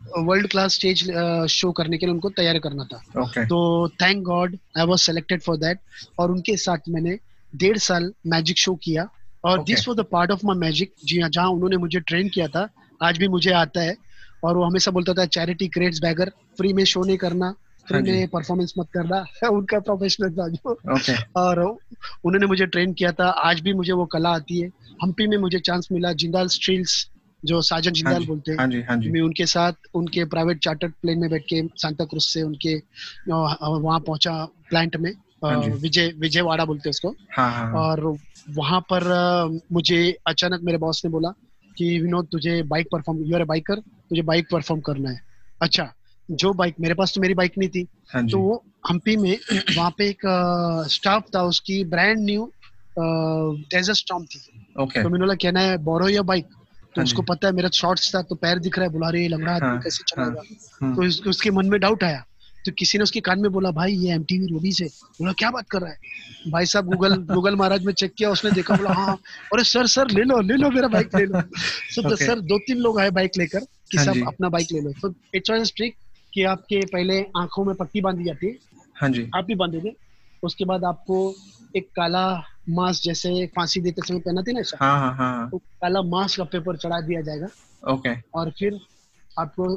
वर्ल्ड 0.02 0.46
क्लास 0.50 0.74
स्टेज 0.74 1.02
शो 1.50 1.70
करने 1.78 1.98
के 1.98 2.06
लिए 2.06 2.12
उनको 2.14 2.30
तैयार 2.30 2.58
करना 2.66 2.84
था। 2.84 2.96
ओके 3.22 3.44
तो 3.46 3.56
thank 4.02 4.22
God 4.24 4.56
I 4.78 4.86
was 4.86 4.98
selected 5.00 5.42
for 5.42 5.56
that 5.58 5.78
और 6.18 6.30
उनके 6.32 6.56
साथ 6.56 6.88
मैंने 6.88 7.18
डेढ़ 7.54 7.78
साल 7.78 8.12
मैजिक 8.26 8.58
शो 8.58 8.74
किया। 8.84 9.08
और 9.46 9.62
this 9.62 9.88
was 9.88 9.98
the 9.98 10.04
part 10.12 10.30
of 10.30 10.40
my 10.46 10.56
magic 10.56 10.92
जी 11.04 11.20
हाँ 11.20 11.30
जहाँ 11.30 11.48
उन्होंने 11.48 11.76
मुझे 11.76 12.00
ट्रेन 12.00 12.28
किया 12.28 12.48
था। 12.48 12.68
आज 13.02 13.18
भी 13.18 13.28
मुझे 13.28 13.50
आता 13.50 13.80
है। 13.80 13.96
और 14.44 14.56
वो 14.56 14.64
हमेशा 14.64 14.90
बोलता 14.90 15.12
था 15.12 15.26
चैरिटी 15.26 15.68
क्रेड्स 15.68 15.98
बैगर 16.00 16.30
फ्री 16.56 16.72
में 16.72 16.84
शो 16.84 17.04
नहीं 17.04 17.16
करना 17.16 17.50
फ्री 17.88 17.96
हाँ 17.96 18.02
में 18.02 18.28
परफॉर्मेंस 18.28 18.74
मत 18.78 18.88
करना। 18.94 19.24
उनका 19.48 19.78
प्रोफेशनल 19.78 20.30
था 20.30 20.48
जो। 20.48 20.72
ओके 20.72 21.40
और 21.40 21.60
उन्होंने 21.60 22.46
मुझे 22.46 22.66
ट्रेन 22.66 22.92
किया 22.92 23.12
था। 23.12 23.28
आज 23.28 23.60
भी 23.60 23.72
मुझे 23.72 23.92
वो 23.92 24.06
कला 24.06 24.28
आती 24.28 24.60
है। 24.60 24.68
हम्पी 25.02 25.26
में 25.26 25.36
मुझे 25.38 25.58
चांस 25.58 25.88
मिला 25.92 26.12
जिंदाल 26.12 26.48
स्टील्स 26.48 27.10
जो 27.44 27.60
साजन 27.62 27.90
हाँ 27.90 27.94
जिंदाल 27.94 28.24
बोलते 28.26 28.52
हैं। 28.52 28.84
हाँ 28.88 28.96
मैं 28.96 29.20
उनके 29.20 29.46
साथ 29.46 29.72
उनके 29.94 30.24
प्राइवेट 30.24 30.58
चार्टर्ड 30.58 30.92
प्लेन 30.92 31.18
में 31.18 31.30
बैठ 31.30 31.42
के 31.42 31.62
सांता 31.76 32.04
क्रूज 32.04 32.22
से 32.22 32.42
उनके 32.42 32.74
वहाँ 33.28 34.00
पहुँचा 34.00 34.44
प्लांट 34.68 34.96
में। 34.96 35.12
विजय 35.80 36.12
विजयवाड़ा 36.18 36.64
बोलते 36.64 36.88
हैं 36.88 36.90
उसको। 36.90 37.08
हाँ 37.36 37.50
हाँ 37.52 37.66
हाँ, 37.66 37.80
और 37.80 38.00
वहाँ 38.56 38.80
पर 38.92 39.04
मुझे 39.72 40.16
अचानक 40.26 40.60
मेरे 40.64 40.78
बॉस 40.78 41.04
ने 41.04 41.10
बोला 41.10 41.30
कि 41.76 41.98
विनोद 42.00 42.28
तुझे 42.32 42.62
bike 42.64 42.86
perform 42.92 43.22
you 43.24 43.36
are 43.36 43.44
biker 43.44 43.80
तुझे 43.80 44.22
बाइक 44.22 44.46
परफॉर्म 44.52 44.80
करना 44.80 45.10
है। 45.10 45.20
अच्छा 45.60 45.92
जो 46.28 46.52
बाइक 46.52 46.74
मेरे 46.80 46.94
पास 46.94 47.14
तो 47.14 47.20
मेरी 47.20 47.34
बाइक 47.34 47.58
नहीं 47.58 47.68
थी। 47.68 47.86
हाँ 48.12 48.26
तो 48.26 48.38
वो 48.38 48.62
हम्पी 48.88 49.16
में 49.16 49.36
वहाँ 49.76 49.90
पे 49.98 50.08
एक 50.08 50.20
स्टाफ 50.90 51.24
था 51.34 51.42
उसकी 51.44 51.82
ब्रांड 51.84 52.24
न्यू 52.24 52.50
डेजर्ट 52.98 53.96
स्टॉम 53.96 54.24
थी। 54.24 54.40
ओके 54.82 55.02
तो 55.02 55.08
मैंने 55.08 55.24
बोला 55.24 55.34
कहना 55.34 55.60
है 55.60 55.76
बोरो 55.84 56.08
या 56.08 56.22
बाइक 56.22 56.44
तो 56.44 57.00
हाँ 57.00 57.04
उसको 57.04 57.22
पता 57.22 57.48
है 57.48 57.52
मेरा 57.54 57.68
शॉर्ट्स 57.74 58.14
था 58.14 58.22
तो 58.22 58.34
पैर 58.34 58.58
दिख 58.58 58.78
रहा 58.78 58.86
है 58.86 58.92
बुला 58.92 59.08
रही 59.10 59.22
है 59.22 59.28
लंगड़ा 59.28 59.52
आदमी 59.52 59.68
हाँ, 59.68 59.80
कैसे 59.80 60.04
हाँ, 60.16 60.30
चलाएगा 60.30 60.94
तो 60.94 61.06
उस, 61.06 61.20
उसके 61.26 61.50
मन 61.50 61.66
में 61.66 61.80
डाउट 61.80 62.04
आया। 62.04 62.24
तो 62.66 62.72
किसी 62.78 62.98
ने 62.98 63.02
उसके 63.04 63.20
कान 63.20 63.40
में 63.40 63.50
बोला 63.52 63.70
भाई 63.70 63.92
ये 63.94 64.12
एमटीवी 64.14 64.46
रोडीज 64.46 64.80
है 64.82 64.88
बोला 65.20 65.32
क्या 65.38 65.50
बात 65.50 65.68
कर 65.70 65.80
रहा 65.80 65.90
है? 65.90 65.98
भाई 66.50 66.66
साहब 66.66 66.86
गूगल 66.86 67.14
गूगल 67.34 67.56
महाराज 67.60 67.84
में 67.84 67.92
चेक 67.92 68.14
किया 68.18 68.30
उसने 68.30 68.50
देखा 68.50 68.76
बोला 68.76 68.92
हाँ 68.94 69.14
अरे 69.52 69.64
सर 69.64 69.86
सर 69.86 70.10
ले 70.10 70.22
लो 70.22 70.40
ले 70.40 70.56
लो 70.56 70.70
मेरा 70.70 70.88
बाइक 70.88 71.14
ले 71.16 71.24
लो। 71.26 71.40
Sir 71.40 72.10
Okay. 72.10 72.26
सर 72.26 72.40
दो 72.40 72.58
तीन 72.58 72.78
लोग 72.78 73.00
आए 73.00 73.10
बाइक 73.10 73.30
लेकर 73.38 73.60
कि 73.90 73.96
हाँ 73.98 74.04
सब 74.04 74.26
अपना 74.26 74.48
बाइक 74.48 74.72
ले 74.72 74.80
लो। 74.80 74.92
तो 75.02 75.14
इट्स 75.34 75.50
वाज 75.50 75.72
ट्रिक 75.76 75.94
कि 76.32 76.42
आपके 76.44 76.80
पहले 76.92 77.20
आँखों 77.36 77.64
में 77.64 77.74
पट्टी 77.74 78.00
बांधी 78.00 78.24
जाती 78.24 78.46
है। 78.46 78.56
हाँ 78.96 79.08
जी। 79.10 79.30
आप 79.36 79.44
भी 79.44 79.54
बांधे 79.54 79.80
थे 79.80 79.94
उसके 80.42 80.64
बाद 80.64 80.84
आपको 80.84 81.18
एक 81.76 81.88
काला 81.96 82.26
मास्क 82.68 83.02
जैसे 83.02 83.46
फांसी 83.46 83.80
देते 83.80 84.02
समय 84.08 84.20
पहनाते 84.20 84.52
ना 84.52 84.60
ऐसा? 84.60 84.76
हाँ 84.80 84.98
हाँ 85.00 85.14
हाँ 85.16 85.50
तो 85.50 85.58
पहला 85.58 86.02
मास्क 86.02 86.36
का 86.36 86.44
पेपर 86.44 86.76
चढ़ा 86.76 87.00
दिया 87.00 87.20
जाएगा। 87.20 87.48
ओके 87.92 88.14
और 88.34 88.50
फिर 88.58 88.78
आपको 89.38 89.74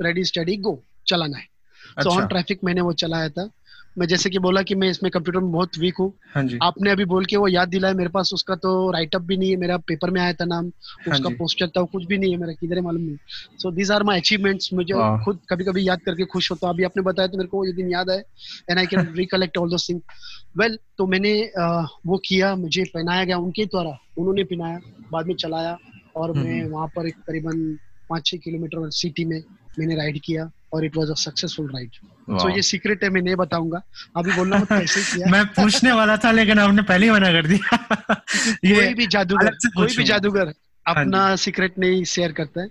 रेडी 0.00 0.24
स्टडी 0.24 0.56
गो 0.56 0.82
चलाना 1.06 1.38
है। 1.38 1.46
तो 1.96 2.10
ऑन 2.10 2.26
ट्रैफ़िक 2.26 2.64
मैंने 2.64 2.80
वो 2.80 2.92
चलाया 2.94 3.28
था। 3.28 3.50
मैं 3.98 4.06
जैसे 4.08 4.30
कि 4.30 4.38
बोला 4.38 4.62
कि 4.62 4.74
मैं 4.74 4.88
इसमें 4.90 5.10
कंप्यूटर 5.12 5.40
में 5.40 5.50
बहुत 5.52 5.76
वीक 5.78 5.96
हूँ। 6.00 6.12
हाँ 6.34 6.42
आपने 6.62 6.90
अभी 6.90 7.04
बोल 7.04 7.24
के 7.24 7.36
वो 7.36 7.48
याद 7.48 7.68
दिलाया 7.68 7.94
मेरे 7.94 8.10
पास 8.10 8.30
उसका 8.34 8.54
तो 8.56 8.90
राइट 8.92 9.14
अप 9.14 9.22
भी 9.22 9.36
नहीं 9.36 9.50
है 9.50 9.56
मेरा 9.56 9.76
पेपर 9.88 10.10
में 10.10 10.20
आया 10.20 10.32
था 10.32 10.44
नाम 10.44 10.70
हाँ 11.00 11.14
उसका 11.14 11.30
पोस्टर 11.38 11.68
था 11.76 11.82
कुछ 11.92 12.06
भी 12.06 12.18
नहीं 12.18 12.32
है 12.32 12.38
मेरा 12.38 12.52
किधर 12.52 12.76
है 12.76 12.82
मालूम 12.82 13.02
नहीं। 13.02 13.16
So 13.58 13.70
these 13.70 13.90
are 13.90 14.02
my 14.02 14.20
achievements 14.20 14.72
मुझे 14.74 14.94
खुद 15.24 15.38
कभी 15.50 15.64
कभी 15.64 15.88
याद 15.88 16.00
करके 16.06 16.24
खुश 16.34 16.50
होता 16.50 16.66
हूँ। 16.66 16.74
अभी 16.74 16.84
आपने 16.84 17.02
बताया 17.02 17.28
तो 17.28 17.38
मेरे 17.38 17.48
को 17.48 17.64
ये 17.66 17.72
दिन 17.72 17.90
याद 17.90 18.10
है 18.10 18.18
and 18.70 18.78
I 18.78 18.86
can 18.86 19.12
recollect 19.16 19.58
all 19.58 19.70
those 19.70 19.88
thing 19.88 20.00
well 20.58 20.78
तो 20.98 21.06
मैंने 21.06 21.32
वो 22.06 22.18
किया 22.26 22.54
मुझे 22.56 22.84
पहनाया 22.94 23.24
गया 23.24 23.38
उनके 23.38 23.64
द्वारा 23.66 23.98
उन्होंने 24.18 24.44
पहनाया 24.44 24.80
बाद 25.12 25.26
में 25.26 25.34
चलाया 25.36 25.78
और 26.16 26.32
मैं 26.32 26.60
हम्म। 26.60 26.72
वहाँ 26.72 26.86
पर 26.96 27.06
एक 27.06 27.14
करीबन 27.26 27.66
पाँच 28.10 28.26
छह 28.26 28.36
किलोमीटर 28.36 28.90
सिटी 28.92 29.24
में 29.24 29.40
मैंने 29.78 29.94
राइड 29.94 30.20
किया 30.24 30.50
और 30.72 30.84
it 30.84 30.96
was 30.96 31.10
a 31.10 31.14
successful 31.14 31.66
ride 31.66 31.90
so 32.40 32.48
ये 32.48 32.62
सीक्रेट 32.62 33.04
है 33.04 33.10
मैं 33.10 33.22
नहीं 33.22 33.36
बताऊँगा। 33.36 33.82
अभी 34.16 34.32
बोलना 34.32 34.56
मत 34.56 34.68
कैसे 34.68 35.00
किया। 35.00 35.26
मैं 35.32 35.44
पूछने 35.46 35.92
वाला 35.92 36.16
था 36.16 36.30
लेकिन 36.30 36.58
आपने 36.58 36.82
पहले 36.82 37.06
ही 37.06 37.12
मना 37.12 37.32
कर 37.32 37.46
दिया। 37.46 37.78
ये 38.64 38.74
कोई 38.74 38.94
भी 38.94 39.06
जादूगर 39.06 39.50
कोई 39.76 39.96
भी 39.96 40.04
जादूगर 40.04 40.46
हाँ 40.86 40.94
अपना 40.94 41.36
सीक्रेट 41.36 41.78
नहीं 41.78 42.04
शेयर 42.04 42.32
करता 42.32 42.62
है। 42.62 42.68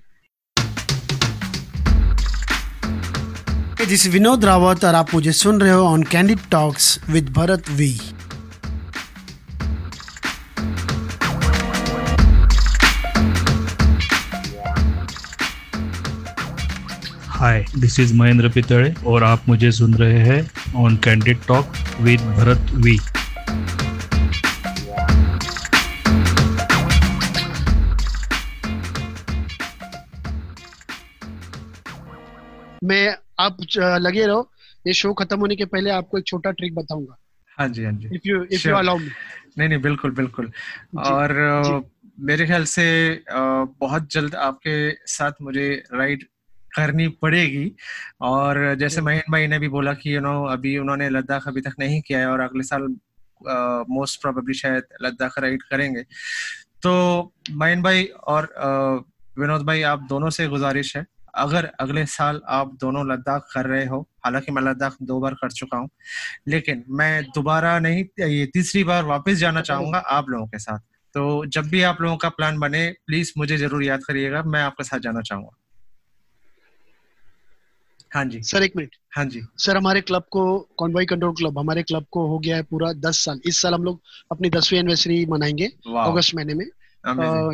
दिस 3.88 4.07
विनोद 4.07 4.45
रावत 4.45 4.86
और 4.86 4.95
आप 4.95 5.13
मुझे 5.13 5.31
सुन 5.31 5.62
रहे 5.62 5.72
हो 5.72 5.86
on 5.86 6.03
candid 6.03 6.39
talks 6.51 7.00
with 7.10 7.29
Bharat 7.29 7.69
V 7.69 8.00
hi 17.43 17.63
this 17.77 18.00
is 18.00 18.13
Mahendra 18.15 18.50
Pitade 18.50 18.93
और 19.05 19.23
आप 19.23 19.47
मुझे 19.50 19.71
सुन 19.71 19.93
रहे 19.93 20.19
हैं 20.25 20.75
on 20.81 20.95
candid 21.03 21.39
talk 21.47 21.73
with 22.01 22.21
Bharat 22.38 22.71
V 22.85 22.97
मैं 32.83 33.15
आप 33.39 33.57
लगे 33.77 34.25
रहो 34.25 34.50
ये 34.88 34.93
शो 34.93 35.13
खत्म 35.13 35.39
होने 35.39 35.55
के 35.55 35.65
पहले 35.65 35.89
आपको 35.91 36.17
एक 36.17 36.25
छोटा 36.27 36.51
ट्रिक 36.51 36.75
बताऊँगा। 36.75 37.17
हाँ 37.57 37.67
जी 37.67 37.83
हाँ 37.83 37.93
जी। 37.93 38.15
If 38.15 38.27
you 38.27 38.43
if 38.43 38.67
you 38.67 38.75
allow 38.75 38.97
me 38.97 39.09
नहीं 39.57 39.69
नहीं 39.69 39.81
बिल्कुल 39.81 40.12
बिल्कुल। 40.12 40.45
जी, 40.45 41.00
और 41.01 41.33
जी। 41.65 41.81
मेरे 42.25 42.45
ख्याल 42.45 42.63
से 42.65 42.85
बहुत 43.29 44.12
जल्द 44.12 44.35
आपके 44.35 44.91
साथ 45.12 45.41
मुझे 45.41 45.71
राइड 45.93 46.25
करनी 46.75 47.07
पड़ेगी। 47.21 47.71
और 48.21 48.63
जैसे 48.75 48.95
जी। 48.95 49.01
महीन 49.01 49.31
भाई 49.31 49.47
ने 49.47 49.59
भी 49.59 49.67
बोला 49.69 49.93
कि 49.93 50.15
यू 50.15 50.21
नो 50.21 50.43
अभी 50.47 50.77
उन्होंने 50.77 51.09
लद्दाख 51.09 51.47
अभी 51.47 51.61
तक 51.61 51.73
नहीं 51.79 52.01
किया 52.01 52.19
है 52.19 52.27
और 52.27 52.39
अगले 52.41 52.63
साल 52.63 52.87
मोस्ट 53.89 54.21
प्रोबेबली 54.21 54.53
शायद 54.53 54.83
लद्दाख 55.01 55.39
राइड 55.39 55.63
करेंगे। 55.63 56.03
तो 56.83 57.33
महीन 57.53 57.81
भाई 57.83 58.03
और 58.27 58.43
अ, 58.45 58.69
विनोद 59.38 59.62
भाई 59.65 59.81
आप 59.83 59.99
दोनों 60.09 60.29
से 60.29 60.47
गुजारिश 60.47 60.95
है 60.97 61.05
अगर 61.36 61.65
अगले 61.79 62.05
साल 62.05 62.41
आप 62.49 62.73
दोनों 62.81 63.05
लद्दाख 63.12 63.47
कर 63.53 63.65
रहे 63.65 63.86
हो 63.86 63.99
हालाँकि 64.25 64.51
मैं 64.51 64.62
लद्दाख 64.62 64.95
दो 65.01 65.19
बार 65.19 65.33
कर 65.33 65.51
चुका 65.51 65.77
हूँ 65.77 65.89
लेकिन 66.47 66.83
मैं 66.91 67.23
दोबारा 67.25 67.77
नहीं 67.79 68.03
ये 68.21 68.45
तीसरी 68.53 68.83
बार 68.83 69.03
वापस 69.05 69.38
जाना 69.38 69.62
चाहूँगा 69.62 69.97
आप 69.97 70.29
लोगों 70.29 70.47
के 70.47 70.59
साथ। 70.59 70.79
तो 71.15 71.45
जब 71.47 71.67
भी 71.69 71.81
आप 71.83 72.01
लोगों 72.01 72.17
का 72.17 72.29
प्लान 72.29 72.59
बने 72.59 72.86
प्लीज़ 73.07 73.33
मुझे 73.38 73.57
ज़रूर 73.57 73.83
याद 73.83 74.03
करिएगा 74.03 74.43
मैं 74.43 74.62
आपके 74.62 74.83
साथ 74.83 74.99
जाना 74.99 75.21
चाहूँगा। 75.21 75.57
हाँ 78.13 78.26
जी। 78.26 78.41
सर 78.43 78.63
एक 78.63 78.76
मिनट। 78.78 78.95
हाँ 79.15 79.26
जी। 79.26 79.41
सर 79.58 79.78
हमारे 79.78 80.02
क्लब 80.02 80.23
को 80.32 80.60
कॉन्वॉय 80.78 81.06
कंट्रोल 81.06 81.34
क्लब 81.34 81.60
हमारे 81.60 81.84
क्लब 81.84 82.06
को 82.12 82.28
हो 82.28 82.39
गया 82.39 82.56
है 82.56 82.63
पूरा 82.63 82.91
दस 82.93 83.19
साल। 83.26 83.39
इस 83.45 83.62
साल 83.62 83.73
हम 83.73 83.84
लोग 83.84 84.02
अपनी 84.32 84.49
दसवीं 84.49 84.80
एनिवर्सरी 84.80 85.26
मनाएँगे 85.26 85.65
अगस्त 85.97 86.36
महीने 86.36 86.54
में। 86.54 86.65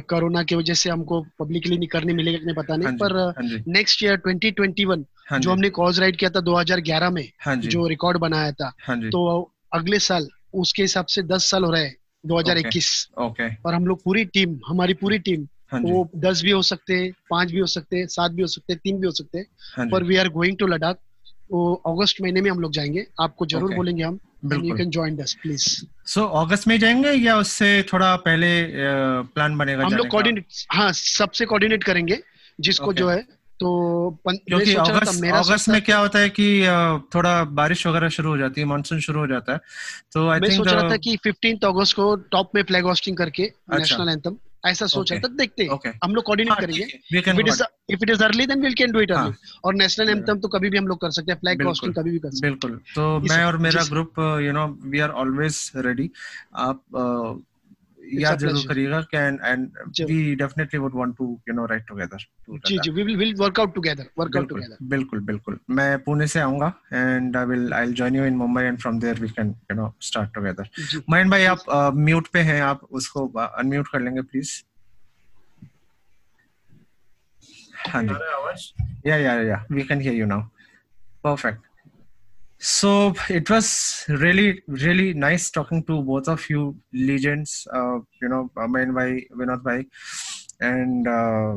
कोरोना 0.09 0.43
की 0.43 0.55
वजह 0.55 0.73
से 0.73 0.89
हमको 0.89 1.21
पब्लिकली 1.39 1.77
नहीं 1.77 1.87
करने 1.87 2.13
मिलेगा 2.13 2.39
नहीं 2.45 2.55
पता 2.55 2.75
नहीं। 2.75 2.97
पर 2.97 3.17
हाँ 3.17 3.61
नेक्स्ट 3.67 4.03
ईयर 4.03 4.17
2021 4.27 5.05
हाँ 5.29 5.39
जो 5.39 5.51
हमने 5.51 5.69
कॉज 5.69 5.99
राइड 5.99 6.17
किया 6.17 6.29
था 6.29 6.39
2011 6.39 7.09
में 7.09 7.31
हाँ 7.41 7.55
जी। 7.55 7.69
रिकॉर्ड 7.87 8.17
बनाया 8.17 8.51
था 8.51 8.71
हाँ 8.87 8.99
तो 9.09 9.51
अगले 9.73 9.99
साल 9.99 10.27
उसके 10.53 10.81
हिसाब 10.81 11.05
से 11.05 11.21
10 11.23 11.49
साल 11.51 11.63
हो 11.63 11.71
रहे 11.71 11.83
हैं 11.83 11.95
2021 12.25 13.07
ओके 13.21 13.55
और 13.55 13.73
हम 13.73 13.87
लोग 13.87 14.03
पूरी 14.03 14.25
टीम 14.25 14.59
हमारी 14.67 14.93
पूरी 14.93 15.19
टीम 15.19 15.47
वो 15.73 16.09
दस 16.15 16.41
भी 16.43 16.51
हो 16.51 16.61
सकते 16.61 16.93
हैं 16.93 17.11
पाँच 17.29 17.51
भी 17.51 17.59
हो 17.59 17.65
सकते 17.67 17.97
हैं 17.97 18.07
सात 18.07 18.31
भी 18.31 18.41
हो 18.41 18.47
सकते 18.47 18.73
हैं 18.73 18.79
तीन 18.83 18.99
भी 18.99 19.05
हो 19.07 19.11
सकते 19.11 19.37
हैं 19.37 19.45
हाँ 19.77 19.87
पर 19.89 20.03
we 20.03 20.17
are 20.17 20.29
going 20.29 20.57
to 20.57 20.67
Ladakh 20.67 20.97
वो 21.51 21.73
अगस्त 21.87 22.21
महीने 22.21 22.41
में 22.41 22.49
हम 22.51 22.59
लोग 22.59 22.71
जाएँगे। 22.71 23.05
आपको 23.21 23.45
ज़रूर 23.45 23.63
Okay. 23.63 23.75
बोलेंगे 23.75 24.03
हम 24.03 24.19
you 24.65 24.75
can 24.77 24.89
join 24.89 25.17
us 25.19 25.33
please 25.41 25.65
so 26.05 26.23
अगस्त 26.41 26.67
में 26.67 26.77
जाएँगे 26.79 27.11
या 27.11 27.37
उससे 27.37 27.71
थोड़ा 27.93 28.15
पहले 28.15 28.51
प्लान 29.33 29.57
बनेगा 29.57 29.85
हम 29.85 29.93
लोग 29.93 30.07
कोऑर्डिनेट 30.07 30.45
हाँ 30.71 30.91
सबसे 30.93 31.45
कोऑर्डिनेट 31.45 31.83
करेंगे 31.83 32.19
जिसको 32.59 32.85
Okay. 32.85 32.99
जो 32.99 33.09
है 33.09 33.21
तो 33.59 33.69
क्योंकि 34.27 34.73
अगस्त 34.73 35.23
अगस्त 35.25 35.69
में 35.69 35.81
क्या 35.81 35.97
होता 35.97 36.19
है 36.19 36.29
कि 36.29 36.45
थोड़ा 37.15 37.43
बारिश 37.43 37.87
वगैरह 37.87 38.09
शुरू 38.09 38.29
हो 38.29 38.37
जाती 38.37 38.61
है 38.61 38.67
मानसून 38.67 38.99
शुरू 38.99 39.19
हो 39.19 39.27
जाता 39.27 39.53
है। 39.53 39.59
तो 40.13 40.27
आई 40.29 40.39
मैं 40.39 40.49
थिंक 40.49 40.57
सोच 40.57 40.73
रहा 40.73 40.89
था 40.89 40.97
कि 40.97 41.15
15 41.27 41.65
अगस्त 41.67 41.95
को 41.95 42.15
टॉप 42.15 42.51
में 42.55 42.61
फ्लैग 42.63 42.85
होस्टिंग 42.85 43.17
करके 43.17 43.43
अच्छा। 43.43 43.77
नेशनल 43.77 44.09
एंथम 44.09 44.37
ऐसा 44.65 44.85
सोच 44.85 45.11
Okay. 45.11 45.23
था 45.23 45.27
देखते 45.27 45.63
हैं। 45.63 45.69
ओके। 45.69 45.89
हम 45.89 46.15
लोग 46.15 46.23
कोऑर्डिनेट 46.23 46.59
करेंगे। 46.59 46.83
If 47.93 48.03
it 48.03 48.09
is 48.09 48.23
early 48.23 48.45
then 48.45 48.61
we 48.61 48.73
can 48.73 48.91
do 48.91 48.99
it 48.99 49.11
हाँ। 49.11 49.23
अर्ली 49.25 49.59
और 49.63 49.75
नेशनल 49.75 50.09
एंथम 50.09 50.39
तो 50.39 50.47
कभी 50.47 50.69
भी 50.69 50.77
हम 50.77 50.87
लोग 50.87 51.01
कर 51.01 51.11
सकते 51.11 51.31
हैं। 51.31 51.39
फ्लैग। 51.39 51.63
होस्टिंग 51.63 51.93
कभी 51.95 52.11
भी 52.11 52.19
कर 52.19 52.31
सकते 52.31 52.47
हैं। 52.47 52.55
बिल्कुल। 52.55 52.79
तो 52.95 53.19
मैं 53.19 53.43
और 53.45 53.57
मेरा 53.57 53.83
group 53.83 54.19
you 54.19 54.51
know 54.51 54.67
we 54.83 54.99
are 54.99 55.09
always 55.09 55.71
ready 55.75 56.09
आप 56.55 56.83
a 58.09 58.35
ज़रूर. 58.39 58.67
करिएगा 58.67 58.99
can 59.11 59.39
and. 59.45 60.05
We 60.09 60.35
definitely 60.35 60.79
would 60.79 60.95
want 60.95 61.15
to 61.17 61.27
you 61.49 61.53
know 61.55 61.65
ride 61.71 61.83
together 61.87 62.25
ji 62.67 62.77
ji 62.83 62.91
we 62.91 63.03
will 63.03 63.17
will 63.17 63.33
work 63.39 63.59
out 63.59 63.73
together 63.75 64.05
work 64.19 64.37
out 64.37 64.45
बिल्कुल 64.47 64.61
टुगेदर 64.61 64.85
बिल्कुल 64.95 65.19
बिल्कुल 65.25 65.59
मैं 65.79 65.97
पुणे 66.03 66.27
से 66.33 66.39
आऊँगा 66.39 66.73
and 66.93 67.37
I 67.37 67.45
will 67.45 67.73
I 67.73 67.85
will 67.85 67.93
join 68.01 68.15
you 68.15 68.25
in 68.25 68.35
Mumbai 68.37 68.63
and 68.63 68.79
from 68.79 68.99
there 68.99 69.19
we 69.21 69.29
can 69.29 69.55
you 69.71 69.75
know 69.77 69.93
start 70.09 70.33
together 70.35 70.69
Mayan 71.09 71.29
भाई 71.29 71.45
आप 71.55 71.63
mute 72.07 72.27
पे 72.33 72.39
हैं 72.51 72.61
आप 72.61 72.83
उसको 73.01 73.27
अनम्यूट 73.37 73.87
कर 73.91 74.01
लेंगे 74.01 74.21
प्लीज़ 74.33 74.61
हाँ 77.89 78.03
जी 78.03 78.15
Yeah, 79.07 79.19
yeah, 79.23 79.41
yeah. 79.47 79.61
We 79.75 79.83
can 79.89 80.01
hear 80.05 80.13
you 80.13 80.25
now. 80.29 80.37
Perfect. 81.23 81.68
So 82.59 83.13
it 83.29 83.49
was 83.49 84.05
really, 84.09 84.61
really 84.67 85.13
nice 85.13 85.49
talking 85.49 85.81
to 85.85 86.01
both 86.01 86.27
of 86.27 86.49
you 86.49 86.75
legends, 86.93 87.65
uh, 87.73 87.99
you 88.21 88.27
know, 88.27 88.51
Aman 88.57 88.93
Bhai, 88.93 89.27
Vinod 89.31 89.63
Bhai. 89.63 89.85
And 90.59 91.07
uh, 91.07 91.55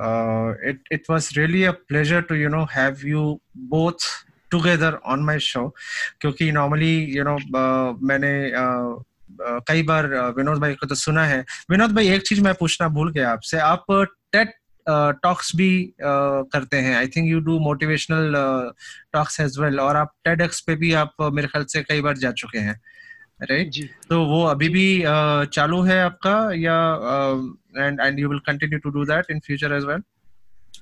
uh, 0.00 0.54
it, 0.62 0.78
it 0.92 1.08
was 1.08 1.36
really 1.36 1.64
a 1.64 1.72
pleasure 1.72 2.22
to, 2.22 2.36
you 2.36 2.48
know, 2.48 2.66
have 2.66 3.02
you 3.02 3.40
both 3.54 4.24
together 4.50 5.00
on 5.04 5.24
my 5.24 5.38
show. 5.38 5.72
क्योंकि 6.20 6.52
normally, 6.52 7.04
you 7.16 7.24
know, 7.24 7.36
uh, 7.36 7.98
मैंने 8.00 8.52
uh, 8.54 9.02
uh, 9.48 9.60
कई 9.68 9.82
बार 9.82 10.04
uh, 10.04 10.36
Vinod 10.36 10.60
भाई 10.60 10.74
को 10.74 10.86
तो 10.86 10.94
सुना 10.94 11.24
है 11.24 11.44
विनोद 11.70 11.92
भाई 11.94 12.08
एक 12.08 12.22
चीज़ 12.22 12.40
मैं 12.40 12.54
पूछना 12.54 12.88
भूल 12.88 13.12
गया 13.12 13.30
आपसे 13.30 13.58
आप 13.58 13.84
टेट 14.32 14.54
टॉक्स 14.88 15.56
भी 15.56 15.86
uh, 15.86 16.44
करते 16.52 16.76
हैं। 16.76 16.96
I 16.96 17.06
think 17.06 17.28
you 17.28 17.40
do 17.40 17.58
motivational 17.58 18.32
talks 19.12 19.40
as 19.40 19.58
well 19.58 19.80
और 19.80 19.96
आप 19.96 20.12
टेड 20.24 20.48
पे 20.66 20.76
भी 20.76 20.92
आप 20.92 21.14
uh, 21.22 21.32
मेरे 21.32 21.48
ख्याल 21.48 21.64
से 21.64 21.82
कई 21.82 22.00
बार 22.00 22.16
जा 22.16 22.32
चुके 22.32 22.58
हैं 22.58 22.80
राइट 23.42 23.70
जी। 23.70 23.82
तो 23.82 24.24
वो 24.24 24.44
अभी 24.44 24.68
भी 24.68 25.00
uh, 25.00 25.44
चालू 25.44 25.82
है 25.82 26.02
आपका 26.02 26.50
या 26.54 26.76
and 27.86 28.00
and 28.00 28.20
you 28.20 28.28
will 28.28 28.38
continue 28.38 28.78
to 28.78 28.90
do 28.90 29.04
that 29.04 29.24
in 29.30 29.40
future 29.40 29.72
as 29.72 29.84
well 29.84 30.02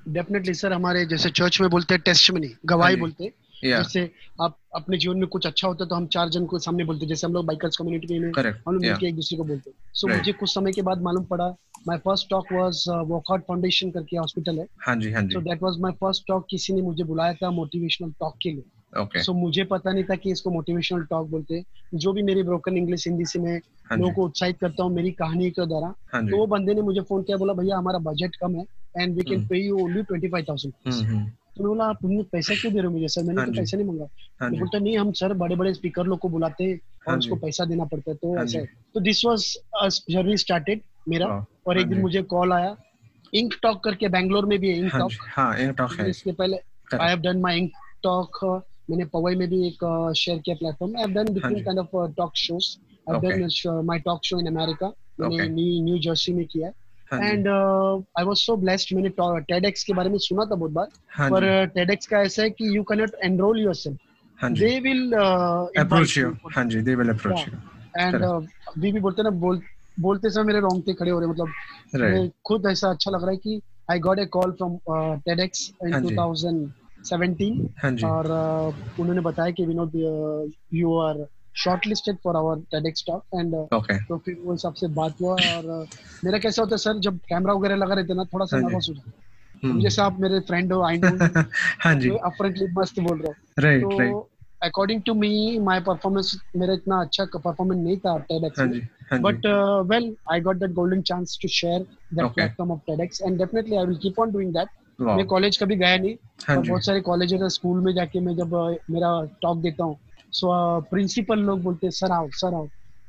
definitely 0.08 0.54
sir 0.54 0.72
हमारे 0.72 1.06
जैसे 1.06 1.30
चर्च 1.30 1.60
में 1.60 1.70
बोलते 1.70 1.94
हैं 1.94 2.02
टेस्टमनी 2.06 2.56
गवाही 2.66 2.94
हाँ 2.94 3.00
बोलते 3.00 3.24
हैं। 3.24 3.32
या 3.64 3.78
जैसे 3.78 4.10
आप 4.40 4.56
अपने 4.74 4.98
जीवन 4.98 5.18
में 5.18 5.26
कुछ 5.26 5.46
अच्छा 5.46 5.68
होता 5.68 5.84
है 5.84 5.88
तो 5.88 5.94
हम 5.94 6.06
चार 6.06 6.28
जन 6.28 6.46
को 6.46 6.58
सामने 6.58 6.84
बोलते 6.84 7.06
जैसे 7.06 7.26
हम 7.26 7.32
लोग 7.32 7.46
बाइकर्स 7.46 7.76
कम्युनिटी 7.76 8.18
में 8.18 8.28
हम 8.28 8.74
लोग 8.74 8.84
या 8.84 8.90
मिलके 8.90 9.06
एक 9.06 9.14
दूसरे 9.16 9.38
को 9.38 9.44
बोलते 9.44 9.70
सो 9.94 10.06
Right. 10.06 10.18
मुझे 10.18 10.32
कुछ 10.32 10.54
समय 10.54 10.72
के 10.72 10.82
बाद 10.82 11.02
मालूम 11.02 11.24
पड़ा 11.24 11.48
my 11.88 11.98
first 11.98 12.28
talk 12.30 12.52
was 12.52 12.84
walkout 12.88 13.40
foundation 13.40 13.90
करके 13.90 14.16
हॉस्पिटल 14.16 14.58
है। 14.58 14.66
हाँ 14.86 14.94
जी 14.96 15.12
हाँ 15.12 15.22
जी। 15.22 15.34
So 15.34 15.40
that 15.40 15.62
was 15.62 15.78
my 15.80 15.92
first 15.92 16.24
talk 16.28 16.46
किसी 16.50 16.72
ने 16.72 16.82
मुझे 16.82 17.04
बुलाया 17.04 17.34
था 17.34 17.50
मोटिवेशनल 17.50 18.10
टॉक 18.20 18.36
के 18.42 18.50
लिए। 18.50 19.00
ओके 19.00 19.22
सो 19.22 19.32
मुझे 19.32 19.64
पता 19.64 19.92
नहीं 19.92 20.04
था 20.04 20.14
कि 20.14 20.30
इसको 20.32 20.50
मोटिवेशनल 20.50 21.02
टॉक 21.10 21.28
बोलते 21.30 21.54
हैं। 21.54 21.98
जो 21.98 22.12
भी 22.12 22.22
मेरी 22.22 22.42
ब्रोकन 22.42 22.76
इंग्लिश 22.76 23.06
हिंदी 23.06 23.24
से 23.24 23.38
मैं 23.38 23.56
हाँ 23.90 23.98
लोगों 23.98 24.12
को 24.12 24.24
उत्साहित 24.24 24.58
करता 24.60 24.82
हूँ 24.82 24.92
मेरी 24.94 25.10
कहानी 25.12 25.50
के 25.50 25.66
द्वारा 25.66 25.94
हाँ 26.12 26.26
तो 26.26 26.36
वो 26.36 26.46
बंदे 26.46 26.74
ने 26.74 26.82
मुझे 26.82 27.00
फ़ोन 27.00 27.22
किया 27.22 27.36
बोला 27.36 27.52
भैया 27.52 27.76
हमारा 27.76 27.98
बजट 28.10 28.36
कम 28.36 28.56
है 28.56 28.66
and 28.94 29.16
we 29.16 29.24
can. 29.24 29.46
Pay 29.48 29.66
you 29.66 29.78
only 29.84 30.02
twenty 30.02 30.28
five 30.28 30.44
thousand 30.48 31.30
तो 31.56 31.64
बोला 31.64 31.84
आप 31.84 31.98
तुमने 32.02 32.22
पैसा 32.32 32.54
क्यों 32.54 32.72
दे 32.72 32.78
रहे 32.78 32.86
हो 32.86 32.92
मुझे 32.92 33.08
सर? 33.08 33.22
मैंने 33.22 33.40
हाँ 33.40 33.46
तो 33.46 33.56
पैसा 33.56 33.76
नहीं 33.76 33.86
मांगा। 33.86 34.06
हाँ 34.40 34.50
तो 34.50 34.56
बोलता 34.58 34.78
नहीं 34.78 34.96
हम 34.98 35.12
सर 35.12 35.32
बड़े 35.42 35.56
बड़े 35.56 35.72
स्पीकर 35.74 36.06
लोग 36.06 36.18
को 36.18 36.28
बुलाते 36.28 36.64
हैं 36.64 36.78
और 37.08 37.18
उसको 37.18 37.36
पैसा 37.36 37.64
देना 37.64 37.84
पड़ता 37.84 38.10
है। 38.10 38.16
तो 38.16 38.36
ऐसा 38.38 38.64
तो 38.94 39.00
दिस 39.00 39.24
वाज 39.24 40.00
जर्नी 40.10 40.36
स्टार्टेड 40.36 40.80
मेरा 41.08 41.26
और 41.66 41.78
एक 41.80 41.88
दिन 41.88 42.00
मुझे 42.00 42.22
कॉल 42.32 42.52
आया। 42.52 42.76
इंक 43.34 43.54
टॉक 43.62 43.82
करके 43.84 44.08
बैंगलोर 44.08 44.46
में 44.46 44.58
भी 44.58 44.70
है 44.70 44.78
इंक 44.78 44.92
टॉक 44.98 45.12
हाँ 45.36 45.56
इंक 45.58 45.76
टॉक 45.78 45.92
है। 46.00 46.08
इसके 46.10 46.32
पहले 46.32 46.56
I 46.90 47.08
have 47.08 47.20
done 47.20 47.40
my 47.40 47.58
ink 47.58 47.72
talk 48.02 48.44
मैंने 48.90 49.04
पवई 49.04 49.34
में 49.34 49.48
भी 49.50 49.66
एक 49.66 50.12
शेयर 50.16 50.38
किया 50.38 50.56
platform 50.56 50.96
I 50.96 51.02
have 51.02 51.12
done 51.14 51.32
different 51.34 51.64
kind 51.64 51.78
of 51.78 52.12
talk 52.16 52.36
shows 52.36 52.76
I 53.08 53.14
have 53.14 53.30
done 53.30 53.84
my 53.86 53.98
talk 54.06 54.24
show 54.24 54.40
in 54.40 54.46
America 54.46 54.92
मैंने 55.20 55.48
न्यू 55.82 55.98
जर्सी 55.98 56.32
में 56.32 56.44
किया 56.46 56.68
है। 56.68 56.74
And 57.12 57.48
I 58.18 58.24
was 58.24 58.36
so 58.36 58.56
blessed 58.56 58.96
मैंने 58.96 59.10
TEDx 59.52 59.82
के 59.82 59.92
बारे 59.92 60.10
में 60.10 60.18
सुना 60.18 60.44
था 60.44 60.54
बहुत 60.54 60.70
बार। 60.70 60.88
हाँ 61.10 61.30
पर 61.30 61.72
TEDx 61.76 62.06
का 62.06 62.20
ऐसा 62.20 62.42
है 62.42 62.50
कि 62.50 62.76
you 62.76 62.82
can 62.82 62.98
not 62.98 63.10
enroll 63.24 63.60
yourself 63.60 63.98
they 64.44 64.80
will 64.80 65.12
approach 65.78 66.18
you 66.18 66.30
हाँ 66.56 66.64
जी 66.64 66.80
they 66.80 66.94
will 66.94 67.08
approach 67.08 67.38
you 67.38 67.54
and 68.00 68.24
we 68.78 68.92
भी 68.92 69.00
बोलते 69.00 69.22
ना 69.22 69.30
बोल 69.30 69.62
बोलते 70.00 70.30
समय 70.30 70.44
मेरे 70.44 70.60
रोंगटे 70.60 70.92
खड़े 70.92 71.10
हो 71.10 71.20
रहे 71.20 71.28
मतलब 71.28 71.48
right. 71.96 72.30
खुद 72.46 72.66
ऐसा 72.66 72.90
अच्छा 72.90 73.10
लग 73.10 73.22
रहा 73.22 73.30
है 73.30 73.36
कि 73.36 73.60
I 73.90 73.98
got 73.98 74.18
a 74.18 74.26
call 74.26 74.52
from 74.52 74.78
TEDx 75.28 75.68
in 75.86 76.70
2017 77.10 78.04
और 78.04 78.24
uh, 78.24 79.00
उन्होंने 79.00 79.20
बताया 79.20 79.50
कि 79.50 79.66
Vinod 79.66 79.92
you 80.74 80.98
are 80.98 81.26
shortlisted 81.54 82.16
for 82.24 82.36
our 82.36 82.56
TEDx 82.74 83.06
talk 83.06 83.24
and 83.34 83.54
तो 84.08 84.16
फिर 84.18 84.36
वो 84.44 84.52
हिसाब 84.52 84.74
से 84.74 84.88
बात 84.88 85.20
हुआ 85.20 85.32
और 85.32 85.86
uh, 85.86 85.96
मेरा 86.24 86.38
कैसा 86.38 86.62
होता 86.62 86.74
है 86.74 86.78
सर 86.78 86.98
जब 86.98 87.18
कैमरा 87.18 87.54
वगैरह 87.54 87.76
लगा 87.76 87.94
रहते 87.94 88.14
ना 88.14 88.24
थोड़ा 88.24 88.46
सा 88.46 88.58
नर्वस 88.58 88.86
हो 88.88 88.94
जाता 88.94 89.12
हम्म। 89.62 89.80
जैसे 89.80 90.02
आप 90.02 90.20
मेरे 90.20 90.40
फ्रेंड 90.40 90.72
हो 90.72 90.82
आई 90.82 90.98
नो 90.98 91.42
हाँ 91.84 91.94
जी। 91.94 92.10
अपरेंटली 92.10 92.66
मस्त 92.78 93.00
बोल 93.00 93.18
रहे 93.18 93.26
हो। 93.26 93.62
राइट 93.62 93.82
तो 93.82 94.28
according 94.62 95.02
to 95.02 95.14
me 95.14 95.58
my 95.58 95.80
performance 95.80 96.36
मेरा 96.56 96.74
इतना 96.74 97.00
अच्छा 97.00 97.24
परफॉर्मेंस 97.24 97.84
नहीं 97.84 97.96
था 97.96 98.14
TEDx 98.26 98.58
में। 98.58 99.22
But 99.22 99.46
well 99.90 100.16
I 100.32 100.40
got 100.40 100.56
that 100.56 100.70
golden 100.70 101.02
chance 101.02 101.38
to 101.42 101.48
share 101.48 101.80
that 102.14 102.34
platform 102.34 102.72
of 102.72 102.80
TEDx 102.90 103.22
and 103.22 103.38
definitely 103.38 103.76
I 103.76 103.86
will 103.86 103.96
keep 103.96 104.20
on 104.20 104.32
doing 104.32 104.52
that 104.52 104.68
मैं 105.00 105.26
कॉलेज 105.26 105.56
कभी 105.56 105.76
गया 105.76 105.96
नहीं 105.96 106.14
हाँ 106.48 106.62
बहुत 106.62 106.84
सारे 106.84 107.00
कॉलेज 107.00 107.32
है 107.34 107.48
स्कूल 107.48 107.80
में 107.80 107.94
जाके 107.94 108.20
मैं 108.20 108.36
जब 108.36 108.50
uh, 108.50 108.76
मेरा 108.90 109.28
टॉक 109.42 109.58
देता 109.58 109.84
हूँ 109.84 109.96
प्रिंसिपल 110.34 111.38
uh, 111.38 111.46
लोग 111.46 111.62
बोलते 111.62 111.90
सर 111.90 112.12
आओ 112.12 112.28
सर 112.32 112.54
आओ। 112.54 112.66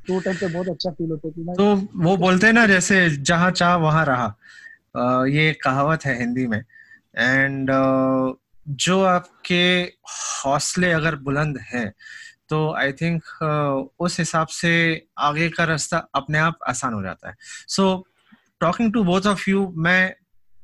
तो 0.07 0.19
टाइम 0.19 0.37
पे 0.37 0.47
बहुत 0.47 0.67
अच्छा 0.67 0.91
फील 0.91 1.11
होता 1.11 1.27
है 1.27 1.55
तो 1.55 1.75
वो 1.95 2.15
बोलते 2.17 2.47
हैं 2.47 2.53
ना 2.53 2.65
जैसे 2.67 3.09
जहाँ 3.09 3.51
चाह 3.51 3.75
वहाँ 3.75 4.05
रहा। 4.05 4.25
ये 5.25 5.53
कहावत 5.53 6.05
है 6.05 6.17
हिंदी 6.19 6.47
में। 6.47 6.59
एंड 7.17 7.69
जो 8.67 9.03
आपके 9.03 9.63
हौसले 10.45 10.91
अगर 10.91 11.15
बुलंद 11.15 11.59
हैं 11.63 11.93
तो 12.49 12.73
आई 12.73 12.91
थिंक 12.91 13.23
उस 13.99 14.19
हिसाब 14.19 14.47
से 14.47 14.73
आगे 15.17 15.49
का 15.49 15.63
रास्ता 15.63 15.97
अपने 16.15 16.39
आप 16.39 16.59
आसान 16.67 16.93
हो 16.93 17.01
जाता 17.03 17.29
है। 17.29 17.35
So 17.67 18.05
talking 18.59 18.93
to 18.93 19.03
both 19.03 19.27
of 19.27 19.49
you 19.49 19.73
मैं 19.77 20.15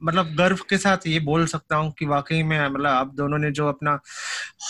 मतलब 0.04 0.36
गर्व 0.36 0.58
के 0.70 0.78
साथ 0.78 0.98
ये 1.08 1.20
बोल 1.20 1.46
सकता 1.46 1.76
हूँ 1.76 1.92
कि 1.92 2.06
वाकई 2.06 2.44
में 2.44 2.70
मतलब 2.70 2.86
आप 2.86 3.14
दोनों 3.16 3.38
ने 3.38 3.52
जो 3.52 3.68
अपना 3.68 4.00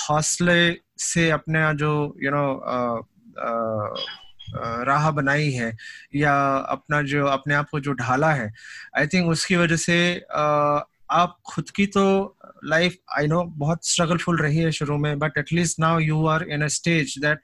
हौसले 0.10 0.78
से 0.98 1.30
अपने 1.30 1.74
जो 1.76 2.16
यू 2.24 2.30
you 2.30 2.38
नो 2.38 2.54
know, 2.54 4.20
राह 4.86 5.12
बनाई 5.12 5.52
है 5.52 5.78
या 6.16 6.56
अपना 6.58 7.02
जो 7.02 7.26
अपने 7.26 7.54
आप 7.54 7.70
को 7.70 7.80
जो 7.80 7.94
ढाला 7.94 8.34
है 8.34 8.52
आई 8.98 9.08
थिंक 9.08 9.30
उसकी 9.30 9.56
वजह 9.56 9.76
से 9.76 10.26
आप 11.12 11.38
खुद 11.46 11.70
की 11.70 11.86
तो 11.86 12.38
लाइफ 12.66 12.98
आई 13.18 13.28
नो 13.28 13.44
बहुत 13.44 13.88
स्ट्रगलफुल 13.88 14.38
रही 14.38 14.58
है 14.58 14.72
शुरू 14.72 14.98
में 14.98 15.20
but 15.20 15.38
at least 15.38 15.80
now 15.80 16.00
you 16.00 16.26
are 16.28 16.44
in 16.44 16.64
a 16.64 16.68
stage 16.68 17.18
that 17.20 17.40